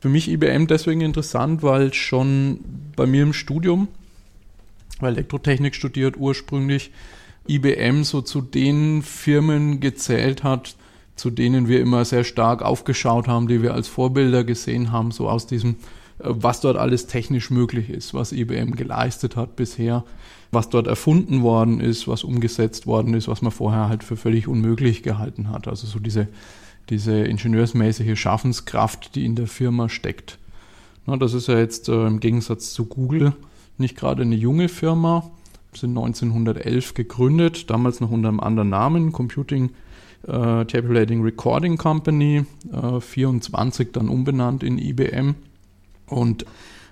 [0.00, 2.60] Für mich IBM deswegen interessant, weil schon
[2.94, 3.88] bei mir im Studium,
[5.00, 6.92] weil Elektrotechnik studiert ursprünglich,
[7.48, 10.76] IBM so zu den Firmen gezählt hat,
[11.16, 15.28] zu denen wir immer sehr stark aufgeschaut haben, die wir als Vorbilder gesehen haben, so
[15.28, 15.76] aus diesem
[16.18, 20.04] was dort alles technisch möglich ist, was IBM geleistet hat bisher,
[20.50, 24.48] was dort erfunden worden ist, was umgesetzt worden ist, was man vorher halt für völlig
[24.48, 25.68] unmöglich gehalten hat.
[25.68, 26.28] Also so diese,
[26.90, 30.38] diese ingenieursmäßige Schaffenskraft, die in der Firma steckt.
[31.06, 33.32] Na, das ist ja jetzt äh, im Gegensatz zu Google
[33.78, 35.30] nicht gerade eine junge Firma,
[35.72, 39.70] sind 1911 gegründet, damals noch unter einem anderen Namen, Computing
[40.26, 45.36] äh, Tabulating Recording Company, äh, 24 dann umbenannt in IBM.
[46.08, 46.44] Und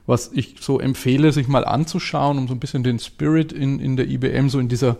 [0.06, 3.96] was ich so empfehle, sich mal anzuschauen, um so ein bisschen den Spirit in, in
[3.96, 4.96] der IBM, so in dieser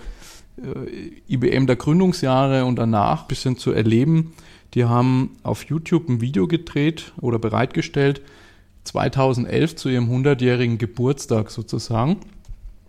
[0.59, 4.33] äh, IBM der Gründungsjahre und danach ein bisschen zu erleben.
[4.75, 8.21] Die haben auf YouTube ein Video gedreht oder bereitgestellt,
[8.85, 12.19] 2011 zu ihrem 100-jährigen Geburtstag sozusagen.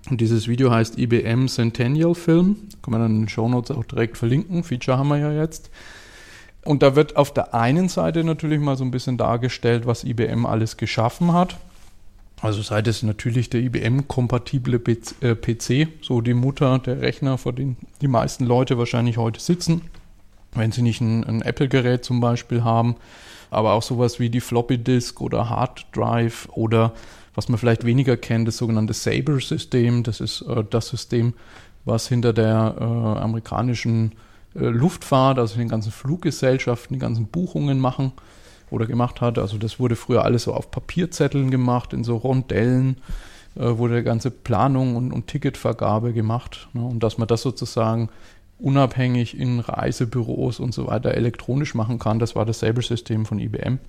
[0.10, 2.58] Und dieses Video heißt IBM Centennial Film.
[2.82, 4.63] Kann man dann in den Show Notes auch direkt verlinken.
[4.63, 5.70] Feature haben wir ja jetzt.
[6.68, 10.46] Und da wird auf der einen Seite natürlich mal so ein bisschen dargestellt, was IBM
[10.46, 11.56] alles geschaffen hat.
[12.42, 17.78] Also sei das natürlich der IBM-kompatible PC, äh, so die Mutter der Rechner, vor denen
[18.02, 19.82] die meisten Leute wahrscheinlich heute sitzen,
[20.56, 22.98] wenn sie nicht ein, ein Apple-Gerät zum Beispiel haben,
[23.50, 26.92] aber auch sowas wie die Floppy Disk oder Hard Drive oder
[27.34, 30.04] was man vielleicht weniger kennt, das sogenannte Sabre-System.
[30.04, 31.34] Das ist äh, das System,
[31.86, 34.12] was hinter der äh, amerikanischen
[34.54, 38.12] Luftfahrt, also den ganzen Fluggesellschaften, die ganzen Buchungen machen
[38.70, 39.38] oder gemacht hat.
[39.38, 42.98] Also das wurde früher alles so auf Papierzetteln gemacht, in so Rondellen
[43.56, 46.68] äh, wurde ganze Planung und, und Ticketvergabe gemacht.
[46.74, 46.84] Ne?
[46.84, 48.10] Und dass man das sozusagen
[48.60, 53.80] unabhängig in Reisebüros und so weiter elektronisch machen kann, das war das Sabre-System von IBM.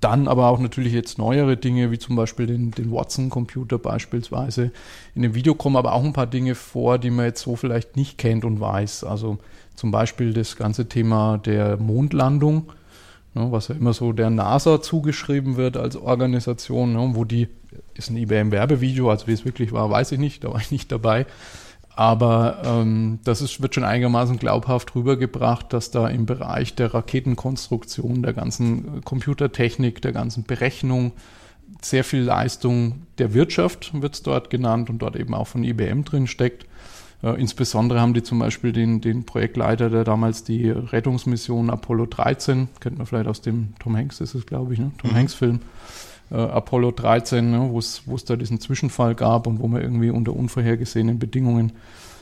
[0.00, 4.70] Dann aber auch natürlich jetzt neuere Dinge, wie zum Beispiel den, den Watson-Computer beispielsweise.
[5.14, 7.96] In dem Video kommen aber auch ein paar Dinge vor, die man jetzt so vielleicht
[7.96, 9.04] nicht kennt und weiß.
[9.04, 9.38] Also
[9.74, 12.72] zum Beispiel das ganze Thema der Mondlandung,
[13.34, 17.48] ne, was ja immer so der NASA zugeschrieben wird als Organisation, ne, wo die,
[17.94, 20.92] ist ein IBM-Werbevideo, also wie es wirklich war, weiß ich nicht, da war ich nicht
[20.92, 21.24] dabei.
[21.96, 28.22] Aber ähm, das ist, wird schon einigermaßen glaubhaft rübergebracht, dass da im Bereich der Raketenkonstruktion,
[28.22, 31.12] der ganzen Computertechnik, der ganzen Berechnung
[31.80, 36.04] sehr viel Leistung der Wirtschaft wird es dort genannt und dort eben auch von IBM
[36.04, 36.66] drin steckt.
[37.22, 42.68] Äh, insbesondere haben die zum Beispiel den, den Projektleiter, der damals die Rettungsmission Apollo 13,
[42.78, 44.92] kennt man vielleicht aus dem Tom Hanks, ist es glaube ich, ne?
[44.98, 45.14] Tom mhm.
[45.14, 45.60] Hanks Film,
[46.30, 50.34] äh, Apollo 13, ne, wo es da diesen Zwischenfall gab und wo man irgendwie unter
[50.34, 51.72] unvorhergesehenen Bedingungen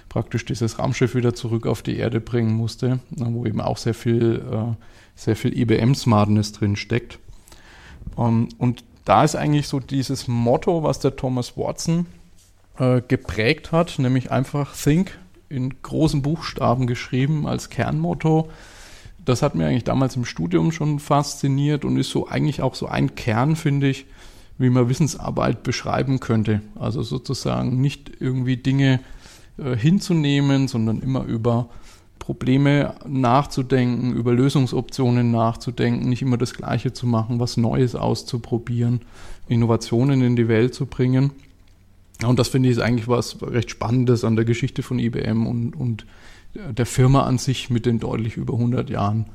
[0.08, 3.94] praktisch dieses Raumschiff wieder zurück auf die Erde bringen musste, ne, wo eben auch sehr
[3.94, 4.74] viel, äh,
[5.16, 7.18] sehr viel IBM-Smartness drin steckt.
[8.16, 12.06] Um, ähm, und da ist eigentlich so dieses Motto, was der Thomas Watson
[12.78, 18.50] äh, geprägt hat, nämlich einfach Think in großen Buchstaben geschrieben als Kernmotto
[19.24, 22.86] das hat mir eigentlich damals im Studium schon fasziniert und ist so eigentlich auch so
[22.86, 24.06] ein Kern, finde ich,
[24.58, 26.60] wie man Wissensarbeit beschreiben könnte.
[26.78, 29.00] Also sozusagen nicht irgendwie Dinge
[29.58, 31.68] äh, hinzunehmen, sondern immer über
[32.18, 39.02] Probleme nachzudenken, über Lösungsoptionen nachzudenken, nicht immer das Gleiche zu machen, was Neues auszuprobieren,
[39.46, 41.32] Innovationen in die Welt zu bringen.
[42.24, 45.76] Und das finde ich ist eigentlich was recht Spannendes an der Geschichte von IBM und,
[45.76, 46.06] und
[46.54, 49.26] der Firma an sich mit den deutlich über 100 Jahren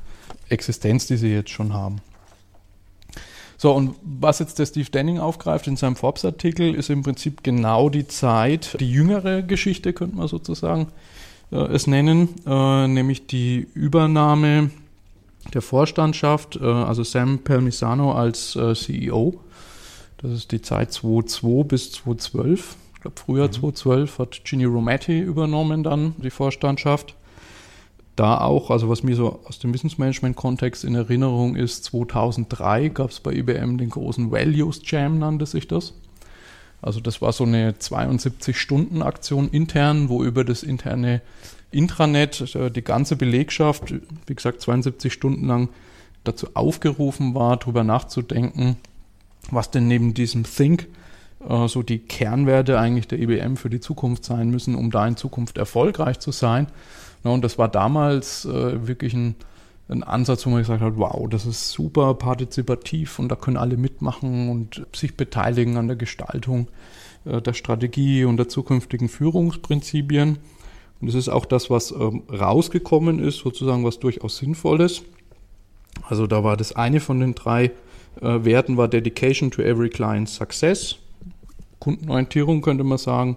[0.48, 2.00] Existenz, die sie jetzt schon haben.
[3.56, 7.90] So, und was jetzt der Steve Denning aufgreift in seinem Forbes-Artikel, ist im Prinzip genau
[7.90, 10.88] die Zeit, die jüngere Geschichte, könnte man sozusagen
[11.52, 14.70] äh, es nennen, äh, nämlich die Übernahme
[15.52, 19.38] der Vorstandschaft, äh, also Sam Permisano als äh, CEO.
[20.18, 23.52] Das ist die Zeit 2002 bis 2012 ich glaube Frühjahr mhm.
[23.52, 27.16] 2012 hat Ginny Rometty übernommen dann die Vorstandschaft.
[28.14, 33.20] Da auch, also was mir so aus dem Wissensmanagement-Kontext in Erinnerung ist, 2003 gab es
[33.20, 35.94] bei IBM den großen Values Jam, nannte sich das.
[36.82, 41.22] Also das war so eine 72-Stunden-Aktion intern, wo über das interne
[41.70, 43.94] Intranet äh, die ganze Belegschaft,
[44.26, 45.70] wie gesagt 72 Stunden lang,
[46.24, 48.76] dazu aufgerufen war, darüber nachzudenken,
[49.50, 50.86] was denn neben diesem Think
[51.48, 55.16] äh, so die Kernwerte eigentlich der IBM für die Zukunft sein müssen, um da in
[55.16, 56.66] Zukunft erfolgreich zu sein.
[57.22, 59.34] und das war damals äh, wirklich ein,
[59.88, 63.76] ein Ansatz, wo man gesagt hat, wow, das ist super partizipativ und da können alle
[63.76, 66.68] mitmachen und sich beteiligen an der Gestaltung
[67.24, 70.38] äh, der Strategie und der zukünftigen Führungsprinzipien.
[71.00, 75.02] Und das ist auch das, was ähm, rausgekommen ist, sozusagen was durchaus sinnvoll ist.
[76.08, 77.72] Also da war das eine von den drei
[78.20, 80.96] äh, Werten war Dedication to every client success.
[81.80, 83.36] Kundenorientierung könnte man sagen.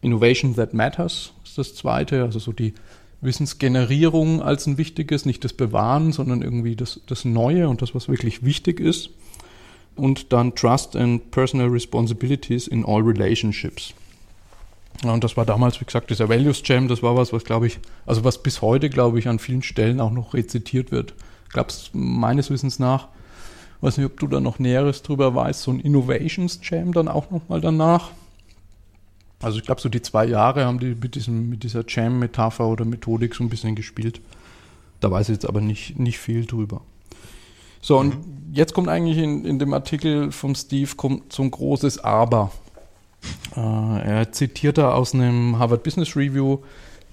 [0.00, 2.74] Innovation that matters ist das zweite, also so die
[3.20, 8.08] Wissensgenerierung als ein wichtiges, nicht das Bewahren, sondern irgendwie das, das Neue und das, was
[8.08, 9.10] wirklich wichtig ist.
[9.96, 13.92] Und dann Trust and Personal Responsibilities in all relationships.
[15.02, 17.80] und das war damals, wie gesagt, dieser Values Jam, das war was, was glaube ich,
[18.06, 21.14] also was bis heute, glaube ich, an vielen Stellen auch noch rezitiert wird.
[21.52, 23.08] Gab es meines Wissens nach
[23.80, 27.30] weiß nicht, ob du da noch Näheres drüber weißt, so ein Innovations Jam dann auch
[27.30, 28.10] nochmal danach.
[29.40, 32.84] Also ich glaube, so die zwei Jahre haben die mit, diesem, mit dieser Jam-Metapher oder
[32.84, 34.20] Methodik so ein bisschen gespielt.
[35.00, 36.80] Da weiß ich jetzt aber nicht, nicht viel drüber.
[37.80, 38.52] So, und mhm.
[38.52, 42.50] jetzt kommt eigentlich in, in dem Artikel vom Steve kommt so ein großes Aber.
[43.56, 46.58] Äh, er zitiert da aus einem Harvard Business Review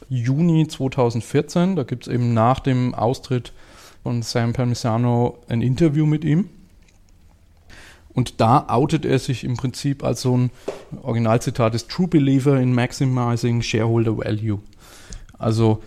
[0.10, 1.76] Juni 2014.
[1.76, 3.54] Da gibt es eben nach dem Austritt
[4.06, 6.48] von Sam Parmisano ein Interview mit ihm.
[8.14, 10.52] Und da outet er sich im Prinzip als so ein
[11.02, 14.60] Originalzitat ist True Believer in Maximizing Shareholder Value.
[15.40, 15.82] Also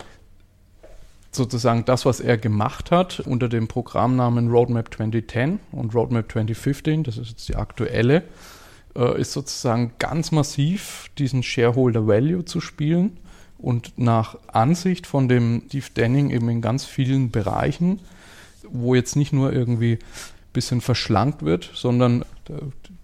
[1.31, 7.17] sozusagen das, was er gemacht hat unter dem Programmnamen Roadmap 2010 und Roadmap 2015, das
[7.17, 8.23] ist jetzt die aktuelle,
[8.97, 13.17] äh, ist sozusagen ganz massiv diesen Shareholder Value zu spielen
[13.61, 17.99] und nach Ansicht von dem Steve Denning eben in ganz vielen Bereichen,
[18.63, 22.25] wo jetzt nicht nur irgendwie ein bisschen verschlankt wird, sondern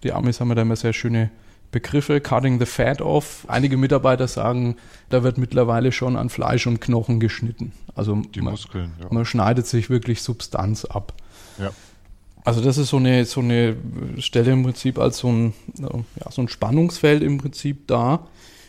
[0.02, 1.30] die Amis haben ja da immer sehr schöne
[1.72, 3.44] Begriffe, cutting the fat off.
[3.48, 4.76] Einige Mitarbeiter sagen,
[5.10, 7.72] da wird mittlerweile schon an Fleisch und Knochen geschnitten.
[7.94, 9.08] Also die man, Muskeln, ja.
[9.10, 11.12] man schneidet sich wirklich Substanz ab.
[11.58, 11.70] Ja.
[12.44, 13.76] Also das ist so eine, so eine
[14.18, 18.26] Stelle im Prinzip als so ein, ja, so ein Spannungsfeld im Prinzip da,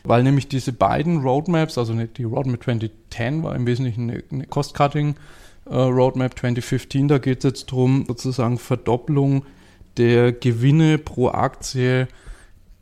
[0.07, 5.15] weil nämlich diese beiden Roadmaps, also die Roadmap 2010 war im Wesentlichen eine, eine Cost-Cutting
[5.65, 9.43] äh, Roadmap 2015, da geht es jetzt darum, sozusagen Verdopplung
[9.97, 12.07] der Gewinne pro Aktie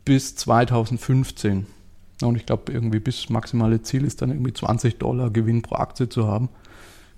[0.03, 1.65] bis 2015.
[2.21, 6.07] Und ich glaube, irgendwie bis maximale Ziel ist dann irgendwie 20 Dollar Gewinn pro Aktie
[6.07, 6.49] zu haben.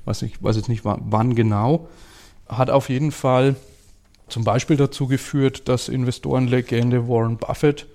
[0.05, 1.89] Weiß ich weiß jetzt nicht wann genau.
[2.47, 3.55] Hat auf jeden Fall
[4.29, 7.87] zum Beispiel dazu geführt, dass Investorenlegende Warren Buffett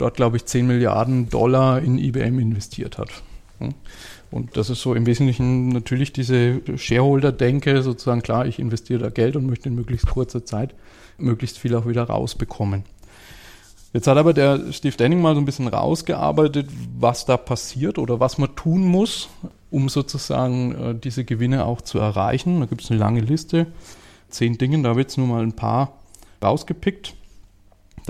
[0.00, 3.10] dort, glaube ich, 10 Milliarden Dollar in IBM investiert hat.
[4.30, 9.36] Und das ist so im Wesentlichen natürlich diese Shareholder-Denke, sozusagen klar, ich investiere da Geld
[9.36, 10.74] und möchte in möglichst kurzer Zeit
[11.18, 12.84] möglichst viel auch wieder rausbekommen.
[13.92, 18.20] Jetzt hat aber der Steve Denning mal so ein bisschen rausgearbeitet, was da passiert oder
[18.20, 19.28] was man tun muss,
[19.70, 22.60] um sozusagen äh, diese Gewinne auch zu erreichen.
[22.60, 23.66] Da gibt es eine lange Liste,
[24.28, 25.98] zehn Dinge, da wird es nur mal ein paar
[26.42, 27.14] rausgepickt,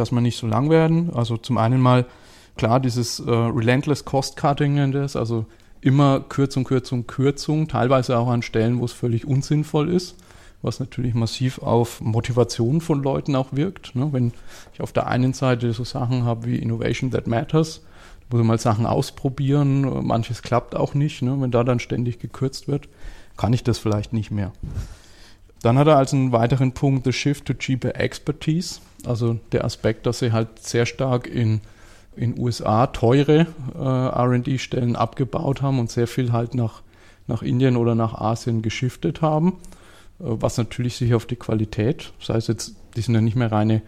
[0.01, 1.11] dass wir nicht so lang werden.
[1.15, 2.07] Also zum einen mal,
[2.57, 5.47] klar, dieses äh, Relentless Cost Cutting nennt es, also
[5.81, 10.17] immer Kürzung, Kürzung, Kürzung, teilweise auch an Stellen, wo es völlig unsinnvoll ist
[10.63, 13.95] was natürlich massiv auf Motivation von Leuten auch wirkt.
[13.95, 14.13] Ne?
[14.13, 14.33] Wenn
[14.75, 17.83] ich auf der einen Seite so Sachen habe wie Innovation That Matters,
[18.31, 21.23] muss ich mal Sachen ausprobieren, manches klappt auch nicht.
[21.23, 21.37] Ne?
[21.41, 22.89] Wenn da dann ständig gekürzt wird,
[23.37, 24.53] kann ich das vielleicht nicht mehr.
[25.63, 30.07] Dann hat er als einen weiteren Punkt the Shift to Cheaper Expertise, also der Aspekt,
[30.07, 31.61] dass sie halt sehr stark in
[32.17, 36.83] in USA teure äh, RD-Stellen abgebaut haben und sehr viel halt nach,
[37.29, 39.59] nach Indien oder nach Asien geschiftet haben
[40.21, 43.83] was natürlich sich auf die Qualität, das heißt jetzt, die sind ja nicht mehr reine,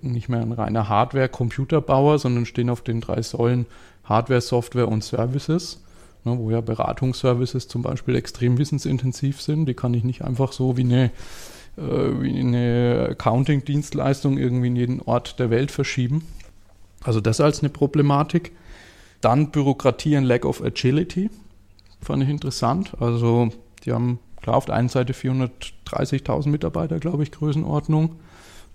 [0.00, 3.66] nicht mehr ein reiner Hardware-Computerbauer, sondern stehen auf den drei Säulen
[4.04, 5.82] Hardware, Software und Services,
[6.24, 9.66] ne, wo ja Beratungsservices zum Beispiel extrem wissensintensiv sind.
[9.66, 11.10] Die kann ich nicht einfach so wie eine,
[11.76, 16.26] äh, wie eine Accounting-Dienstleistung irgendwie in jeden Ort der Welt verschieben.
[17.02, 18.52] Also das als eine Problematik.
[19.20, 21.30] Dann Bürokratie und Lack of Agility.
[22.00, 22.92] Fand ich interessant.
[23.00, 23.50] Also
[23.84, 28.16] die haben Klar, auf der einen Seite 430.000 Mitarbeiter, glaube ich, Größenordnung.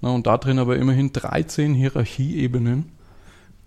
[0.02, 2.92] Na, und da drin aber immerhin 13 Hierarchieebenen.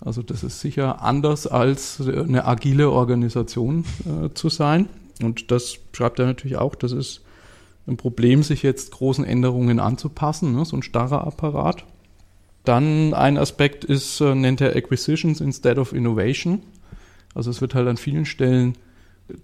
[0.00, 4.88] Also das ist sicher anders als eine agile Organisation äh, zu sein.
[5.22, 7.20] Und das schreibt er natürlich auch, das ist
[7.86, 10.64] ein Problem, sich jetzt großen Änderungen anzupassen, ne?
[10.64, 11.84] so ein starrer Apparat.
[12.64, 16.62] Dann ein Aspekt ist, äh, nennt er Acquisitions instead of Innovation.
[17.34, 18.74] Also es wird halt an vielen Stellen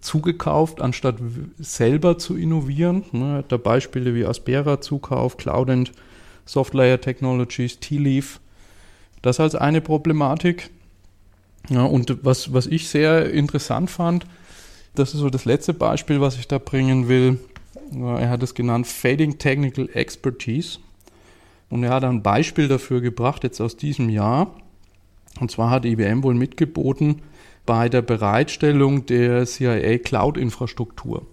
[0.00, 1.16] zugekauft, anstatt
[1.58, 3.04] selber zu innovieren.
[3.12, 5.92] Ne, da Beispiele wie Aspera Zukauf, Cloud and
[6.44, 8.40] Softlayer Technologies, T-Leaf.
[9.22, 10.70] Das als eine Problematik.
[11.70, 14.26] Ja, und was, was ich sehr interessant fand,
[14.94, 17.38] das ist so das letzte Beispiel, was ich da bringen will.
[17.94, 20.78] Er hat es genannt Fading Technical Expertise.
[21.70, 24.54] Und er hat ein Beispiel dafür gebracht, jetzt aus diesem Jahr.
[25.40, 27.22] Und zwar hat IBM wohl mitgeboten,
[27.66, 31.26] bei der Bereitstellung der CIA Cloud-Infrastruktur.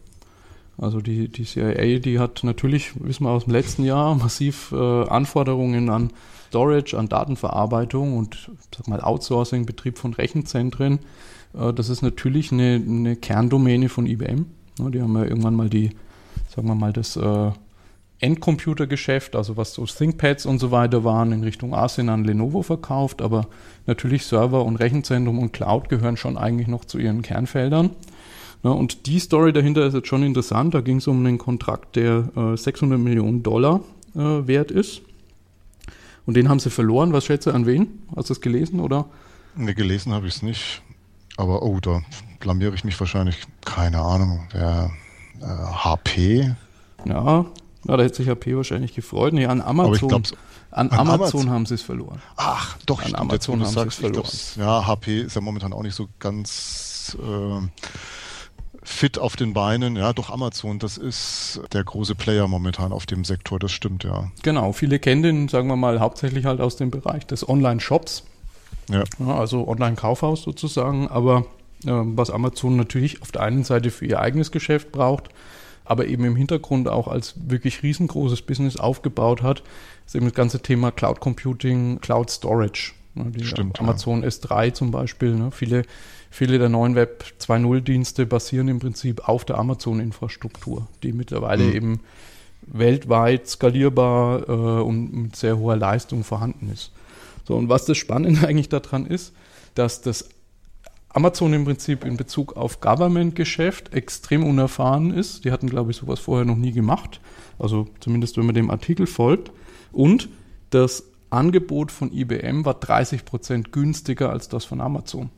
[0.77, 4.75] Also die, die CIA, die hat natürlich, wissen wir aus dem letzten Jahr, massiv äh,
[4.75, 6.11] Anforderungen an
[6.49, 10.99] Storage, an Datenverarbeitung und sag mal Outsourcing, Betrieb von Rechenzentren.
[11.57, 14.45] Äh, das ist natürlich eine, eine Kerndomäne von IBM.
[14.77, 15.91] Die haben ja irgendwann mal die,
[16.55, 17.51] sagen wir mal, das äh,
[18.19, 23.21] Endcomputergeschäft, also was so ThinkPads und so weiter waren, in Richtung Asien an Lenovo verkauft,
[23.21, 23.47] aber
[23.87, 27.91] natürlich Server und Rechenzentrum und Cloud gehören schon eigentlich noch zu ihren Kernfeldern.
[28.63, 30.73] Ja, und die Story dahinter ist jetzt schon interessant.
[30.73, 33.81] Da ging es um einen Kontrakt, der äh, 600 Millionen Dollar
[34.15, 35.01] äh, wert ist.
[36.25, 37.13] Und den haben sie verloren.
[37.13, 37.99] Was schätze an wen?
[38.15, 39.05] Hast du es gelesen oder?
[39.55, 40.81] Ne, gelesen habe ich es nicht.
[41.37, 42.01] Aber oh, da
[42.39, 43.43] blamiere ich mich wahrscheinlich.
[43.63, 44.47] Keine Ahnung.
[44.51, 44.89] Wer
[45.41, 46.55] äh, HP?
[47.05, 47.45] Ja,
[47.87, 49.33] ja, da hätte sich HP wahrscheinlich gefreut.
[49.33, 50.23] Nee, an Amazon, glaub,
[50.71, 52.21] an, an, Amazon, Amazon haben sie es verloren.
[52.35, 54.29] Ach, doch, an stimmt, Amazon haben sie es verloren.
[54.57, 57.67] Ja, HP ist ja momentan auch nicht so ganz äh,
[58.81, 59.95] fit auf den Beinen.
[59.95, 64.31] Ja, doch Amazon, das ist der große Player momentan auf dem Sektor, das stimmt, ja.
[64.41, 68.23] Genau, viele kennen den, sagen wir mal, hauptsächlich halt aus dem Bereich des Online-Shops.
[68.89, 69.03] Ja.
[69.19, 69.35] ja.
[69.35, 71.45] Also Online-Kaufhaus sozusagen, aber
[71.83, 75.29] was Amazon natürlich auf der einen Seite für ihr eigenes Geschäft braucht,
[75.83, 79.63] aber eben im Hintergrund auch als wirklich riesengroßes Business aufgebaut hat,
[80.05, 82.93] ist eben das ganze Thema Cloud Computing, Cloud Storage.
[83.41, 84.27] Stimmt, Amazon ja.
[84.27, 85.35] S3 zum Beispiel.
[85.35, 85.51] Ne?
[85.51, 85.83] Viele,
[86.29, 91.73] viele der neuen Web 2.0 Dienste basieren im Prinzip auf der Amazon-Infrastruktur, die mittlerweile mhm.
[91.73, 91.99] eben
[92.67, 96.91] weltweit skalierbar äh, und mit sehr hoher Leistung vorhanden ist.
[97.47, 99.33] So, und was das Spannende eigentlich daran ist,
[99.75, 100.29] dass das
[101.15, 105.45] Amazon im Prinzip in Bezug auf Government-Geschäft extrem unerfahren ist.
[105.45, 107.21] Die hatten, glaube ich, sowas vorher noch nie gemacht.
[107.57, 109.51] Also zumindest, wenn man dem Artikel folgt.
[109.93, 110.27] Und
[110.71, 115.29] das Angebot von IBM war 30 Prozent günstiger als das von Amazon.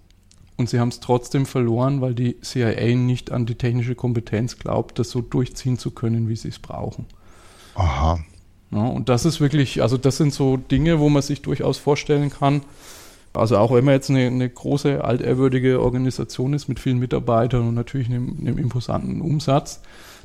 [0.56, 4.98] Und sie haben es trotzdem verloren, weil die CIA nicht an die technische Kompetenz glaubt,
[4.98, 7.06] das so durchziehen zu können, wie sie es brauchen.
[7.76, 8.20] Aha.
[8.72, 12.32] Ja, und das ist wirklich, also das sind so Dinge, wo man sich durchaus vorstellen
[12.32, 12.63] kann,
[13.38, 17.76] also auch wenn man jetzt eine, eine große, altehrwürdige Organisation ist mit vielen Mitarbeitern und
[17.76, 19.82] natürlich einem, einem imposanten Umsatz,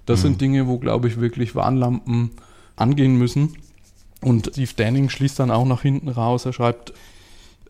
[0.07, 0.22] das mhm.
[0.22, 2.31] sind Dinge, wo, glaube ich, wirklich Warnlampen
[2.77, 3.57] angehen müssen.
[4.20, 6.46] Und Steve Danning schließt dann auch nach hinten raus.
[6.46, 6.92] Er schreibt,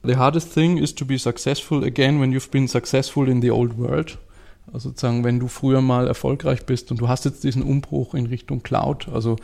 [0.04, 3.78] The hardest thing is to be successful again when you've been successful in the old
[3.78, 4.18] world.
[4.72, 8.26] Also sozusagen, wenn du früher mal erfolgreich bist und du hast jetzt diesen Umbruch in
[8.26, 9.36] Richtung Cloud, also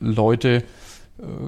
[0.00, 0.64] Leute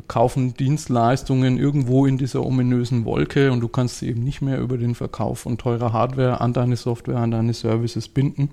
[0.07, 4.79] kaufen Dienstleistungen irgendwo in dieser ominösen Wolke und du kannst sie eben nicht mehr über
[4.79, 8.51] den Verkauf von teurer Hardware an deine Software, an deine Services binden.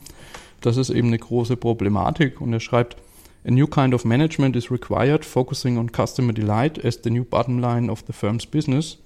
[0.59, 2.97] Das ist eben eine große Problematik und er schreibt,
[3.47, 7.59] A new kind of management is required, focusing on customer delight as the new bottom
[7.59, 8.97] line of the firm's business.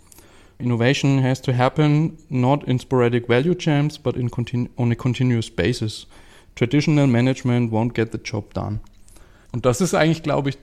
[0.60, 6.08] Innovation has to happen not in sporadic value jams, but on a continuous basis.
[6.56, 8.80] Traditional management won't get the job done.
[9.52, 10.58] Und das ist eigentlich, glaube ich,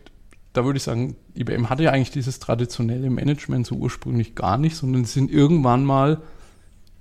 [0.56, 4.76] da würde ich sagen, IBM hatte ja eigentlich dieses traditionelle Management so ursprünglich gar nicht,
[4.76, 6.22] sondern sie sind irgendwann mal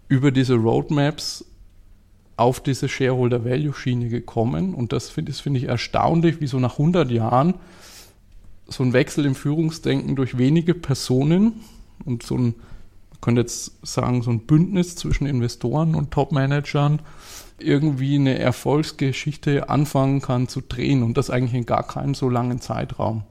[0.07, 1.45] über diese Roadmaps
[2.37, 4.73] auf diese Shareholder-Value-Schiene gekommen.
[4.73, 7.53] Und das finde find ich erstaunlich, wie so nach 100 Jahren
[8.67, 11.61] so ein Wechsel im Führungsdenken durch wenige Personen
[12.03, 12.43] und so ein,
[13.11, 17.01] man könnte jetzt sagen, so ein Bündnis zwischen Investoren und Top-Managern
[17.57, 22.59] irgendwie eine Erfolgsgeschichte anfangen kann zu drehen und das eigentlich in gar keinem so langen
[22.59, 23.23] Zeitraum.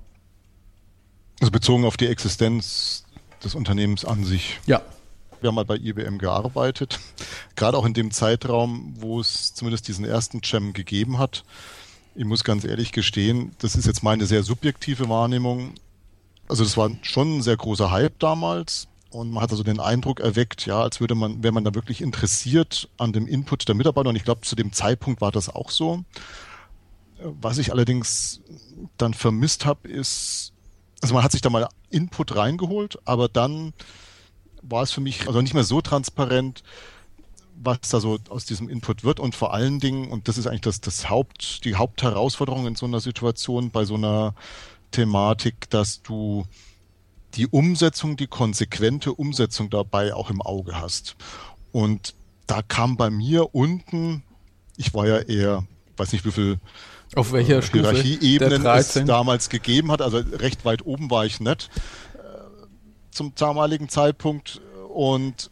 [1.41, 3.05] Also bezogen auf die Existenz
[3.43, 4.61] des Unternehmens an sich.
[4.67, 4.83] Ja.
[5.41, 7.01] Wir haben mal bei IBM gearbeitet,
[7.55, 11.45] gerade auch in dem Zeitraum, wo es zumindest diesen ersten Gem gegeben hat.
[12.15, 15.75] Ich muss ganz ehrlich gestehen, das ist jetzt meine sehr subjektive Wahrnehmung.
[16.49, 20.21] Also das war schon ein sehr großer Hype damals und man hat also den Eindruck
[20.21, 24.09] erweckt, ja, als würde man, wäre man da wirklich interessiert an dem Input der Mitarbeiter
[24.09, 26.05] und ich glaube, zu dem Zeitpunkt war das auch so.
[27.19, 28.41] Was ich allerdings
[28.97, 30.54] dann vermisst habe, ist
[31.05, 33.75] also man hat sich da mal Input reingeholt, aber dann
[34.63, 36.63] war es für mich also nicht mehr so transparent,
[37.63, 40.63] was da so aus diesem Input wird und vor allen Dingen, und das ist eigentlich
[40.63, 44.35] das, das Haupt, die Hauptherausforderung in so einer Situation, bei so einer
[44.93, 46.47] Thematik, dass du
[47.35, 51.17] die Umsetzung, die konsequente Umsetzung dabei auch im Auge hast.
[51.71, 52.15] Und
[52.47, 54.23] da kam bei mir unten,
[54.79, 55.67] ich war ja eher,
[55.99, 56.59] weiß nicht wie viel
[57.17, 60.03] auf welcher Stufe Hierarchieebenen es damals gegeben hat.
[60.03, 61.71] Also recht weit oben war ich nicht
[62.15, 62.19] äh,
[63.11, 64.61] zum damaligen Zeitpunkt.
[64.89, 65.51] Und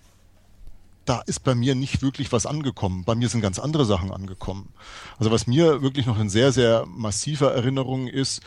[1.04, 3.04] da ist bei mir nicht wirklich was angekommen.
[3.04, 4.72] Bei mir sind ganz andere Sachen angekommen.
[5.18, 8.40] Also was mir wirklich noch in sehr, sehr massiver Erinnerung ist,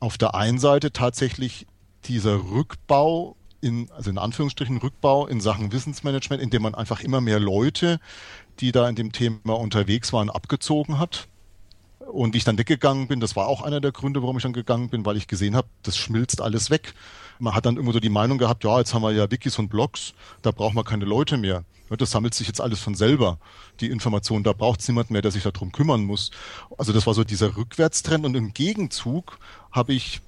[0.00, 1.66] auf der einen Seite tatsächlich
[2.04, 7.40] dieser Rückbau in, also in Anführungsstrichen Rückbau in Sachen Wissensmanagement, indem man einfach immer mehr
[7.40, 8.00] Leute,
[8.60, 11.28] die da in dem Thema unterwegs waren, abgezogen hat.
[12.12, 14.88] Und ich dann weggegangen bin, das war auch einer der Gründe, warum ich dann gegangen
[14.88, 16.94] bin, weil ich gesehen habe, das schmilzt alles weg.
[17.38, 19.68] Man hat dann irgendwo so die Meinung gehabt, ja, jetzt haben wir ja Wikis und
[19.68, 21.64] Blogs, da brauchen wir keine Leute mehr.
[21.98, 23.38] Das sammelt sich jetzt alles von selber,
[23.80, 24.42] die Information.
[24.42, 26.32] Da braucht es niemand mehr, der sich darum kümmern muss.
[26.78, 28.24] Also das war so dieser Rückwärtstrend.
[28.24, 29.38] Und im Gegenzug
[29.70, 30.20] habe ich,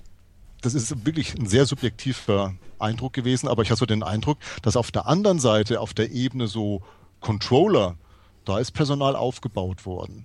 [0.61, 4.77] das ist wirklich ein sehr subjektiver Eindruck gewesen, aber ich habe so den Eindruck, dass
[4.77, 6.83] auf der anderen Seite, auf der Ebene so
[7.21, 7.97] Controller,
[8.45, 10.25] da ist Personal aufgebaut worden.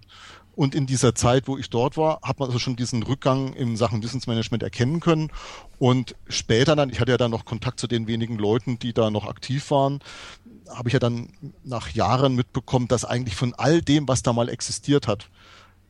[0.55, 3.75] Und in dieser Zeit, wo ich dort war, hat man also schon diesen Rückgang in
[3.75, 5.31] Sachen Wissensmanagement erkennen können.
[5.79, 9.09] Und später dann, ich hatte ja dann noch Kontakt zu den wenigen Leuten, die da
[9.09, 9.99] noch aktiv waren,
[10.69, 11.29] habe ich ja dann
[11.63, 15.29] nach Jahren mitbekommen, dass eigentlich von all dem, was da mal existiert hat,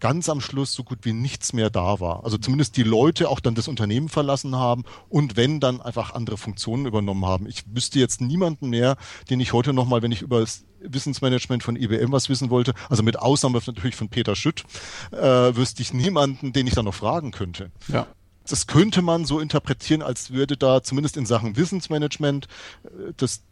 [0.03, 2.25] ganz am Schluss so gut wie nichts mehr da war.
[2.25, 6.35] Also zumindest die Leute auch dann das Unternehmen verlassen haben und wenn dann einfach andere
[6.35, 7.47] Funktionen übernommen haben.
[7.47, 8.97] Ich wüsste jetzt niemanden mehr,
[9.29, 13.01] den ich heute nochmal, wenn ich über das Wissensmanagement von IBM was wissen wollte, also
[13.01, 14.65] mit Ausnahme natürlich von Peter Schütt,
[15.13, 17.71] äh, wüsste ich niemanden, den ich da noch fragen könnte.
[17.87, 18.05] Ja.
[18.45, 22.49] Das könnte man so interpretieren, als würde da zumindest in Sachen Wissensmanagement
[22.83, 23.43] äh, das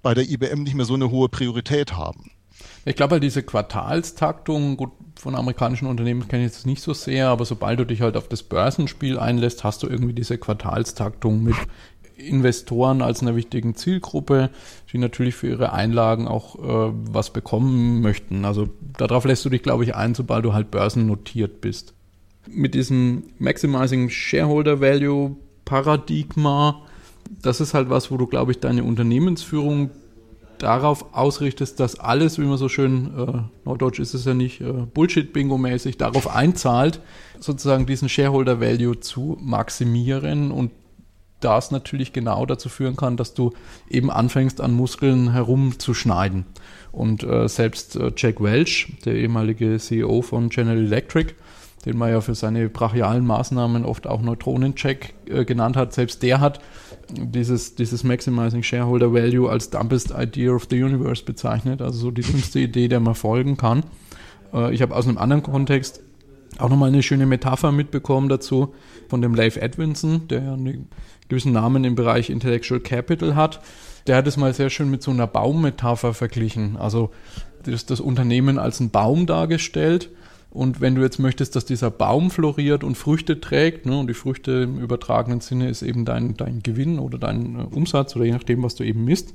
[0.00, 2.30] bei der IBM nicht mehr so eine hohe Priorität haben.
[2.88, 7.28] Ich glaube halt diese Quartalstaktung, gut, von amerikanischen Unternehmen kenne ich jetzt nicht so sehr,
[7.28, 11.56] aber sobald du dich halt auf das Börsenspiel einlässt, hast du irgendwie diese Quartalstaktung mit
[12.16, 14.48] Investoren als einer wichtigen Zielgruppe,
[14.90, 18.46] die natürlich für ihre Einlagen auch äh, was bekommen möchten.
[18.46, 21.92] Also darauf lässt du dich, glaube ich, ein, sobald du halt börsennotiert bist.
[22.48, 25.36] Mit diesem Maximizing Shareholder Value
[25.66, 26.82] Paradigma,
[27.42, 29.90] das ist halt was, wo du, glaube ich, deine Unternehmensführung
[30.58, 33.32] darauf ausrichtest, dass alles, wie man so schön, äh,
[33.64, 37.00] Norddeutsch ist es ja nicht, äh, Bullshit-Bingo-mäßig, darauf einzahlt,
[37.40, 40.70] sozusagen diesen Shareholder Value zu maximieren und
[41.40, 43.52] das natürlich genau dazu führen kann, dass du
[43.88, 46.46] eben anfängst, an Muskeln herumzuschneiden.
[46.90, 51.34] Und äh, selbst äh, Jack Welch, der ehemalige CEO von General Electric,
[51.86, 56.40] den man ja für seine brachialen Maßnahmen oft auch Neutronencheck äh, genannt hat, selbst der
[56.40, 56.60] hat
[57.10, 62.22] dieses, dieses Maximizing Shareholder Value als dumbest idea of the universe bezeichnet, also so die
[62.22, 63.84] dümmste Idee, der man folgen kann.
[64.52, 66.02] Äh, ich habe aus einem anderen Kontext
[66.58, 68.74] auch nochmal eine schöne Metapher mitbekommen dazu
[69.08, 70.88] von dem Leif Edwinson, der ja einen
[71.28, 73.60] gewissen Namen im Bereich Intellectual Capital hat.
[74.06, 76.76] Der hat es mal sehr schön mit so einer Baummetapher verglichen.
[76.76, 77.10] Also
[77.64, 80.10] das, das Unternehmen als ein Baum dargestellt.
[80.50, 84.14] Und wenn du jetzt möchtest, dass dieser Baum floriert und Früchte trägt, ne, und die
[84.14, 88.32] Früchte im übertragenen Sinne ist eben dein, dein Gewinn oder dein äh, Umsatz oder je
[88.32, 89.34] nachdem, was du eben misst,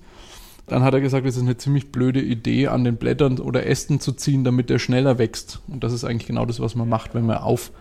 [0.65, 3.99] dann hat er gesagt, es ist eine ziemlich blöde Idee, an den Blättern oder Ästen
[3.99, 5.61] zu ziehen, damit der schneller wächst.
[5.67, 7.71] Und das ist eigentlich genau das, was man macht, wenn man auf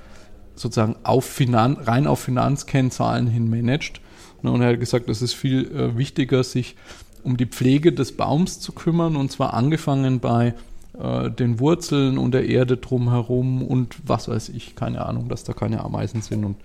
[0.55, 4.01] sozusagen auf Finan rein auf Finanzkennzahlen hin managt.
[4.43, 6.77] Und er hat gesagt, es ist viel äh, wichtiger, sich
[7.23, 10.55] um die Pflege des Baums zu kümmern, und zwar angefangen bei
[10.99, 15.53] äh, den Wurzeln und der Erde drumherum und was weiß ich, keine Ahnung, dass da
[15.53, 16.57] keine Ameisen sind und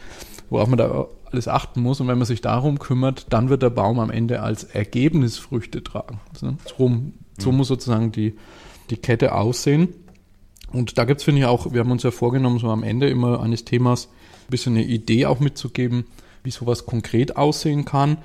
[0.50, 2.00] worauf man da alles achten muss.
[2.00, 5.84] Und wenn man sich darum kümmert, dann wird der Baum am Ende als Ergebnis Früchte
[5.84, 6.20] tragen.
[6.34, 6.56] So,
[7.38, 8.36] so muss sozusagen die,
[8.90, 9.90] die Kette aussehen.
[10.72, 13.10] Und da gibt es, finde ich, auch, wir haben uns ja vorgenommen, so am Ende
[13.10, 16.06] immer eines Themas ein bisschen eine Idee auch mitzugeben,
[16.44, 18.18] wie sowas konkret aussehen kann.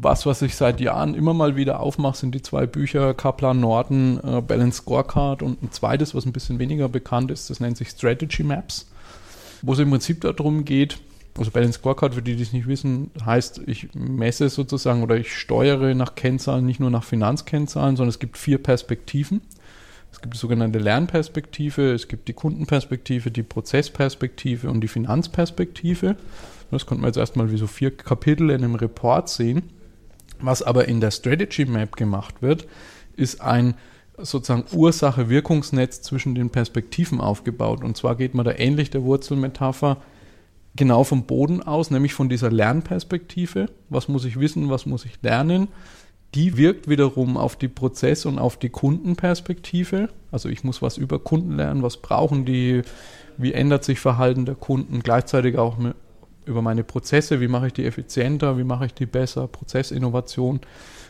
[0.00, 4.18] Was, was ich seit Jahren immer mal wieder aufmache, sind die zwei Bücher Kaplan Norden,
[4.22, 7.90] äh, Balance Scorecard und ein zweites, was ein bisschen weniger bekannt ist, das nennt sich
[7.90, 8.90] Strategy Maps,
[9.62, 10.98] wo es im Prinzip darum geht,
[11.38, 15.34] also Balance Scorecard, für die, die es nicht wissen, heißt, ich messe sozusagen oder ich
[15.34, 19.40] steuere nach Kennzahlen, nicht nur nach Finanzkennzahlen, sondern es gibt vier Perspektiven.
[20.12, 26.16] Es gibt die sogenannte Lernperspektive, es gibt die Kundenperspektive, die Prozessperspektive und die Finanzperspektive.
[26.70, 29.70] Das konnte man jetzt erstmal wie so vier Kapitel in einem Report sehen.
[30.42, 32.66] Was aber in der Strategy Map gemacht wird,
[33.16, 33.74] ist ein
[34.18, 37.82] sozusagen Ursache-Wirkungsnetz zwischen den Perspektiven aufgebaut.
[37.82, 39.98] Und zwar geht man da ähnlich der Wurzelmetapher
[40.76, 43.70] genau vom Boden aus, nämlich von dieser Lernperspektive.
[43.88, 45.68] Was muss ich wissen, was muss ich lernen?
[46.34, 50.08] Die wirkt wiederum auf die Prozess- und auf die Kundenperspektive.
[50.30, 52.82] Also ich muss was über Kunden lernen, was brauchen die,
[53.36, 55.76] wie ändert sich Verhalten der Kunden, gleichzeitig auch
[56.46, 60.60] über meine Prozesse, wie mache ich die effizienter, wie mache ich die besser, Prozessinnovation.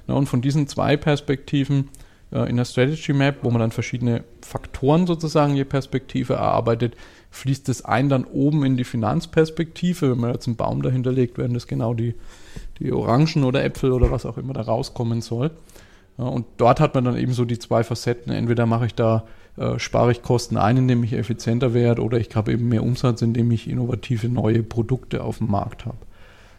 [0.06, 1.88] und von diesen zwei Perspektiven
[2.32, 6.96] äh, in der Strategy Map, wo man dann verschiedene Faktoren sozusagen je Perspektive erarbeitet,
[7.30, 10.10] fließt das ein dann oben in die Finanzperspektive.
[10.10, 12.14] Wenn man jetzt einen Baum dahinter legt, werden das genau die,
[12.78, 15.50] die Orangen oder Äpfel oder was auch immer da rauskommen soll.
[16.18, 18.32] Ja, und dort hat man dann eben so die zwei Facetten.
[18.32, 19.24] Entweder mache ich da,
[19.56, 23.22] äh, spare ich Kosten ein, indem ich effizienter werde, oder ich habe eben mehr Umsatz,
[23.22, 25.98] indem ich innovative neue Produkte auf dem Markt habe.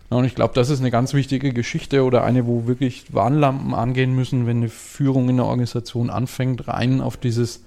[0.09, 4.15] Und ich glaube, das ist eine ganz wichtige Geschichte oder eine, wo wirklich Warnlampen angehen
[4.15, 7.63] müssen, wenn eine Führung in der Organisation anfängt, rein auf dieses,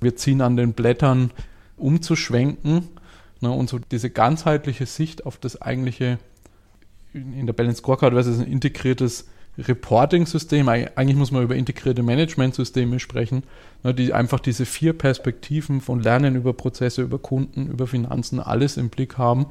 [0.00, 1.30] wir ziehen an den Blättern
[1.76, 2.88] umzuschwenken
[3.40, 6.18] ne, und so diese ganzheitliche Sicht auf das eigentliche,
[7.12, 9.28] in der Balance Scorecard wäre es ein integriertes
[9.58, 13.44] Reporting-System, eigentlich muss man über integrierte Management-Systeme sprechen,
[13.82, 18.76] ne, die einfach diese vier Perspektiven von Lernen über Prozesse, über Kunden, über Finanzen, alles
[18.76, 19.46] im Blick haben.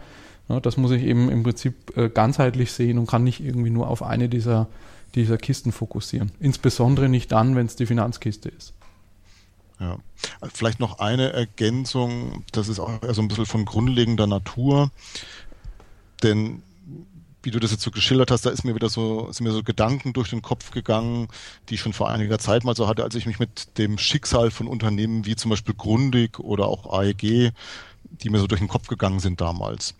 [0.49, 3.87] Ne, das muss ich eben im Prinzip äh, ganzheitlich sehen und kann nicht irgendwie nur
[3.87, 4.67] auf eine dieser,
[5.15, 6.31] dieser Kisten fokussieren.
[6.39, 8.73] Insbesondere nicht dann, wenn es die Finanzkiste ist.
[9.79, 9.97] Ja.
[10.53, 14.91] Vielleicht noch eine Ergänzung, das ist auch so ein bisschen von grundlegender Natur,
[16.21, 16.61] denn
[17.43, 19.63] wie du das jetzt so geschildert hast, da ist mir wieder so, sind mir so
[19.63, 21.27] Gedanken durch den Kopf gegangen,
[21.69, 24.49] die ich schon vor einiger Zeit mal so hatte, als ich mich mit dem Schicksal
[24.49, 27.51] von Unternehmen wie zum Beispiel Grundig oder auch AEG,
[28.03, 29.95] die mir so durch den Kopf gegangen sind damals.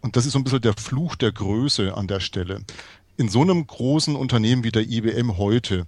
[0.00, 2.62] Und das ist so ein bisschen der Fluch der Größe an der Stelle.
[3.18, 5.86] In so einem großen Unternehmen wie der IBM heute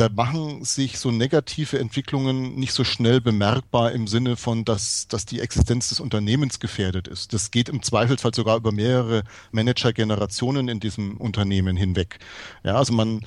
[0.00, 5.26] da machen sich so negative Entwicklungen nicht so schnell bemerkbar im Sinne von, dass, dass
[5.26, 7.34] die Existenz des Unternehmens gefährdet ist.
[7.34, 12.18] Das geht im Zweifelsfall sogar über mehrere Managergenerationen in diesem Unternehmen hinweg.
[12.64, 13.26] Ja, also man,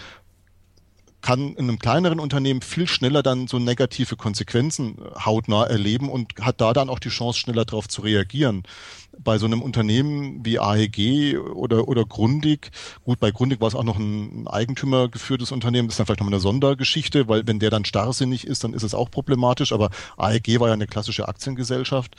[1.24, 6.34] kann in einem kleineren Unternehmen viel schneller dann so negative Konsequenzen äh, hautnah erleben und
[6.42, 8.64] hat da dann auch die Chance, schneller darauf zu reagieren.
[9.18, 12.72] Bei so einem Unternehmen wie AEG oder, oder Grundig,
[13.06, 16.28] gut, bei Grundig war es auch noch ein eigentümergeführtes Unternehmen, das ist dann vielleicht noch
[16.28, 20.60] eine Sondergeschichte, weil wenn der dann starrsinnig ist, dann ist es auch problematisch, aber AEG
[20.60, 22.16] war ja eine klassische Aktiengesellschaft.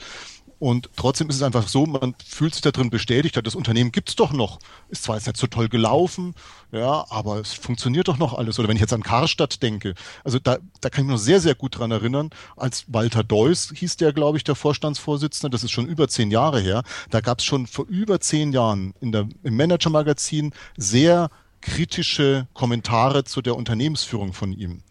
[0.57, 4.15] Und trotzdem ist es einfach so, man fühlt sich da drin bestätigt, das Unternehmen gibt's
[4.15, 4.59] doch noch.
[4.89, 6.33] Ist zwar jetzt nicht so toll gelaufen,
[6.71, 8.57] ja, aber es funktioniert doch noch alles.
[8.57, 11.41] Oder wenn ich jetzt an Karstadt denke, also da, da kann ich mich noch sehr,
[11.41, 15.71] sehr gut dran erinnern, als Walter Deuss hieß der, glaube ich, der Vorstandsvorsitzende, das ist
[15.71, 19.57] schon über zehn Jahre her, da gab's schon vor über zehn Jahren in der, im
[19.57, 21.29] Manager-Magazin sehr
[21.61, 24.81] kritische Kommentare zu der Unternehmensführung von ihm.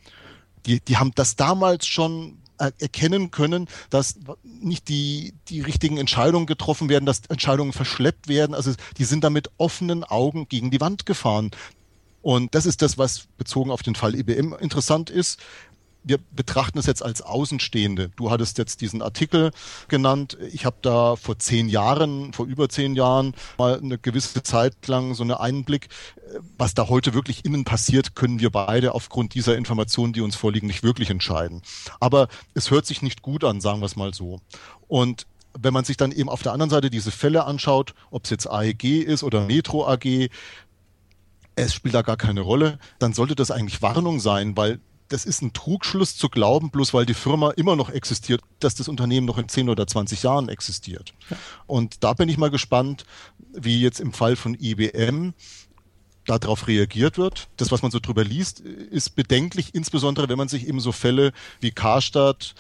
[0.67, 2.39] Die, die haben das damals schon
[2.79, 8.55] erkennen können, dass nicht die, die richtigen Entscheidungen getroffen werden, dass Entscheidungen verschleppt werden.
[8.55, 11.51] Also die sind da mit offenen Augen gegen die Wand gefahren.
[12.23, 15.41] Und das ist das, was bezogen auf den Fall IBM interessant ist
[16.05, 18.11] wir betrachten es jetzt als Außenstehende.
[18.17, 19.51] Du hattest jetzt diesen Artikel
[19.89, 20.37] genannt.
[20.53, 25.15] Ich habe da vor zehn Jahren, vor über zehn Jahren mal eine gewisse Zeit lang
[25.15, 25.89] so einen Einblick.
[26.59, 30.67] Was da heute wirklich innen passiert, können wir beide aufgrund dieser Informationen, die uns vorliegen,
[30.67, 31.63] nicht wirklich entscheiden.
[32.01, 34.41] Aber es hört sich nicht gut an, sagen wir es mal so.
[34.87, 35.27] Und
[35.59, 38.51] wenn man sich dann eben auf der anderen Seite diese Fälle anschaut, ob es jetzt
[38.51, 40.29] AEG ist oder Metro AG,
[41.57, 44.81] es spielt da gar keine Rolle, dann sollte das eigentlich Warnung sein, weil
[45.15, 48.89] das ist ein Trugschluss zu glauben, bloß weil die Firma immer noch existiert, dass das
[48.89, 51.15] Unternehmen noch in 10 oder 20 Jahren existiert.
[51.31, 51.37] Ja.
[51.69, 53.07] Und da bin ich mal gespannt,
[53.53, 55.33] wie jetzt im Fall von IBM
[56.27, 57.47] darauf reagiert wird.
[57.59, 61.33] Das, was man so drüber liest, ist bedenklich, insbesondere wenn man sich eben so Fälle
[61.61, 62.57] wie Karstadt,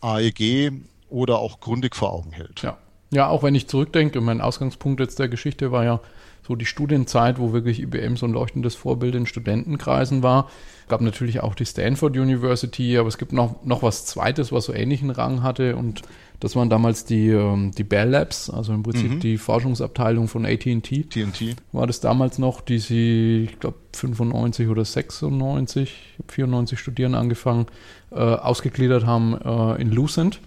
[0.00, 0.70] AEG
[1.08, 2.62] oder auch Grundig vor Augen hält.
[2.62, 2.78] Ja.
[3.10, 6.00] Ja, auch wenn ich zurückdenke, mein Ausgangspunkt jetzt der Geschichte war ja
[6.46, 10.48] so die Studienzeit, wo wirklich IBM so ein leuchtendes Vorbild in Studentenkreisen war.
[10.88, 14.72] Gab natürlich auch die Stanford University, aber es gibt noch, noch was Zweites, was so
[14.72, 16.02] ähnlichen Rang hatte und
[16.40, 19.20] das waren damals die, ähm, die Bell Labs, also im Prinzip mhm.
[19.20, 20.80] die Forschungsabteilung von AT&T.
[20.80, 21.56] TNT.
[21.72, 25.94] War das damals noch, die sie, ich glaube 95 oder 96,
[26.28, 27.66] 94 studieren angefangen,
[28.10, 30.40] äh, ausgegliedert haben äh, in Lucent.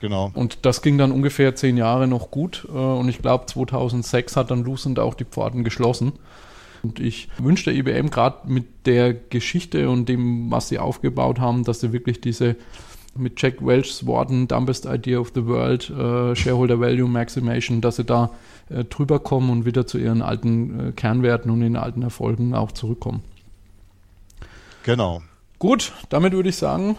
[0.00, 0.30] Genau.
[0.34, 2.66] Und das ging dann ungefähr zehn Jahre noch gut.
[2.68, 6.12] Äh, und ich glaube, 2006 hat dann Lucent auch die Pforten geschlossen.
[6.82, 11.64] Und ich wünsche der IBM gerade mit der Geschichte und dem, was sie aufgebaut haben,
[11.64, 12.56] dass sie wirklich diese
[13.14, 18.04] mit Jack Welch's Worten Dumbest Idea of the World, äh, Shareholder Value Maximation, dass sie
[18.04, 18.30] da
[18.70, 22.72] äh, drüber kommen und wieder zu ihren alten äh, Kernwerten und den alten Erfolgen auch
[22.72, 23.22] zurückkommen.
[24.84, 25.22] Genau.
[25.58, 26.96] Gut, damit würde ich sagen,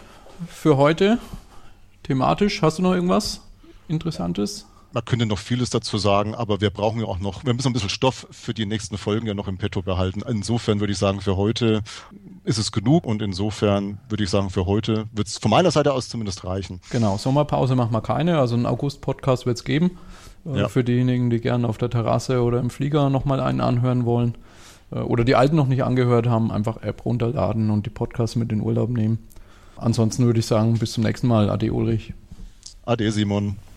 [0.48, 1.18] für heute
[2.04, 3.42] thematisch, hast du noch irgendwas
[3.88, 4.68] Interessantes?
[4.94, 7.74] Man könnte noch vieles dazu sagen, aber wir brauchen ja auch noch, wir müssen ein
[7.74, 10.22] bisschen Stoff für die nächsten Folgen ja noch im Petto behalten.
[10.28, 11.82] Insofern würde ich sagen, für heute
[12.44, 15.94] ist es genug und insofern würde ich sagen, für heute wird es von meiner Seite
[15.94, 16.80] aus zumindest reichen.
[16.92, 19.98] Genau, Sommerpause machen wir keine, also einen August-Podcast wird es geben.
[20.46, 20.68] Äh, ja.
[20.68, 24.36] Für diejenigen, die gerne auf der Terrasse oder im Flieger nochmal einen anhören wollen
[24.92, 28.52] äh, oder die alten noch nicht angehört haben, einfach App runterladen und die Podcasts mit
[28.52, 29.18] in Urlaub nehmen.
[29.76, 31.50] Ansonsten würde ich sagen, bis zum nächsten Mal.
[31.50, 32.14] Ade Ulrich.
[32.86, 33.56] Ade Simon.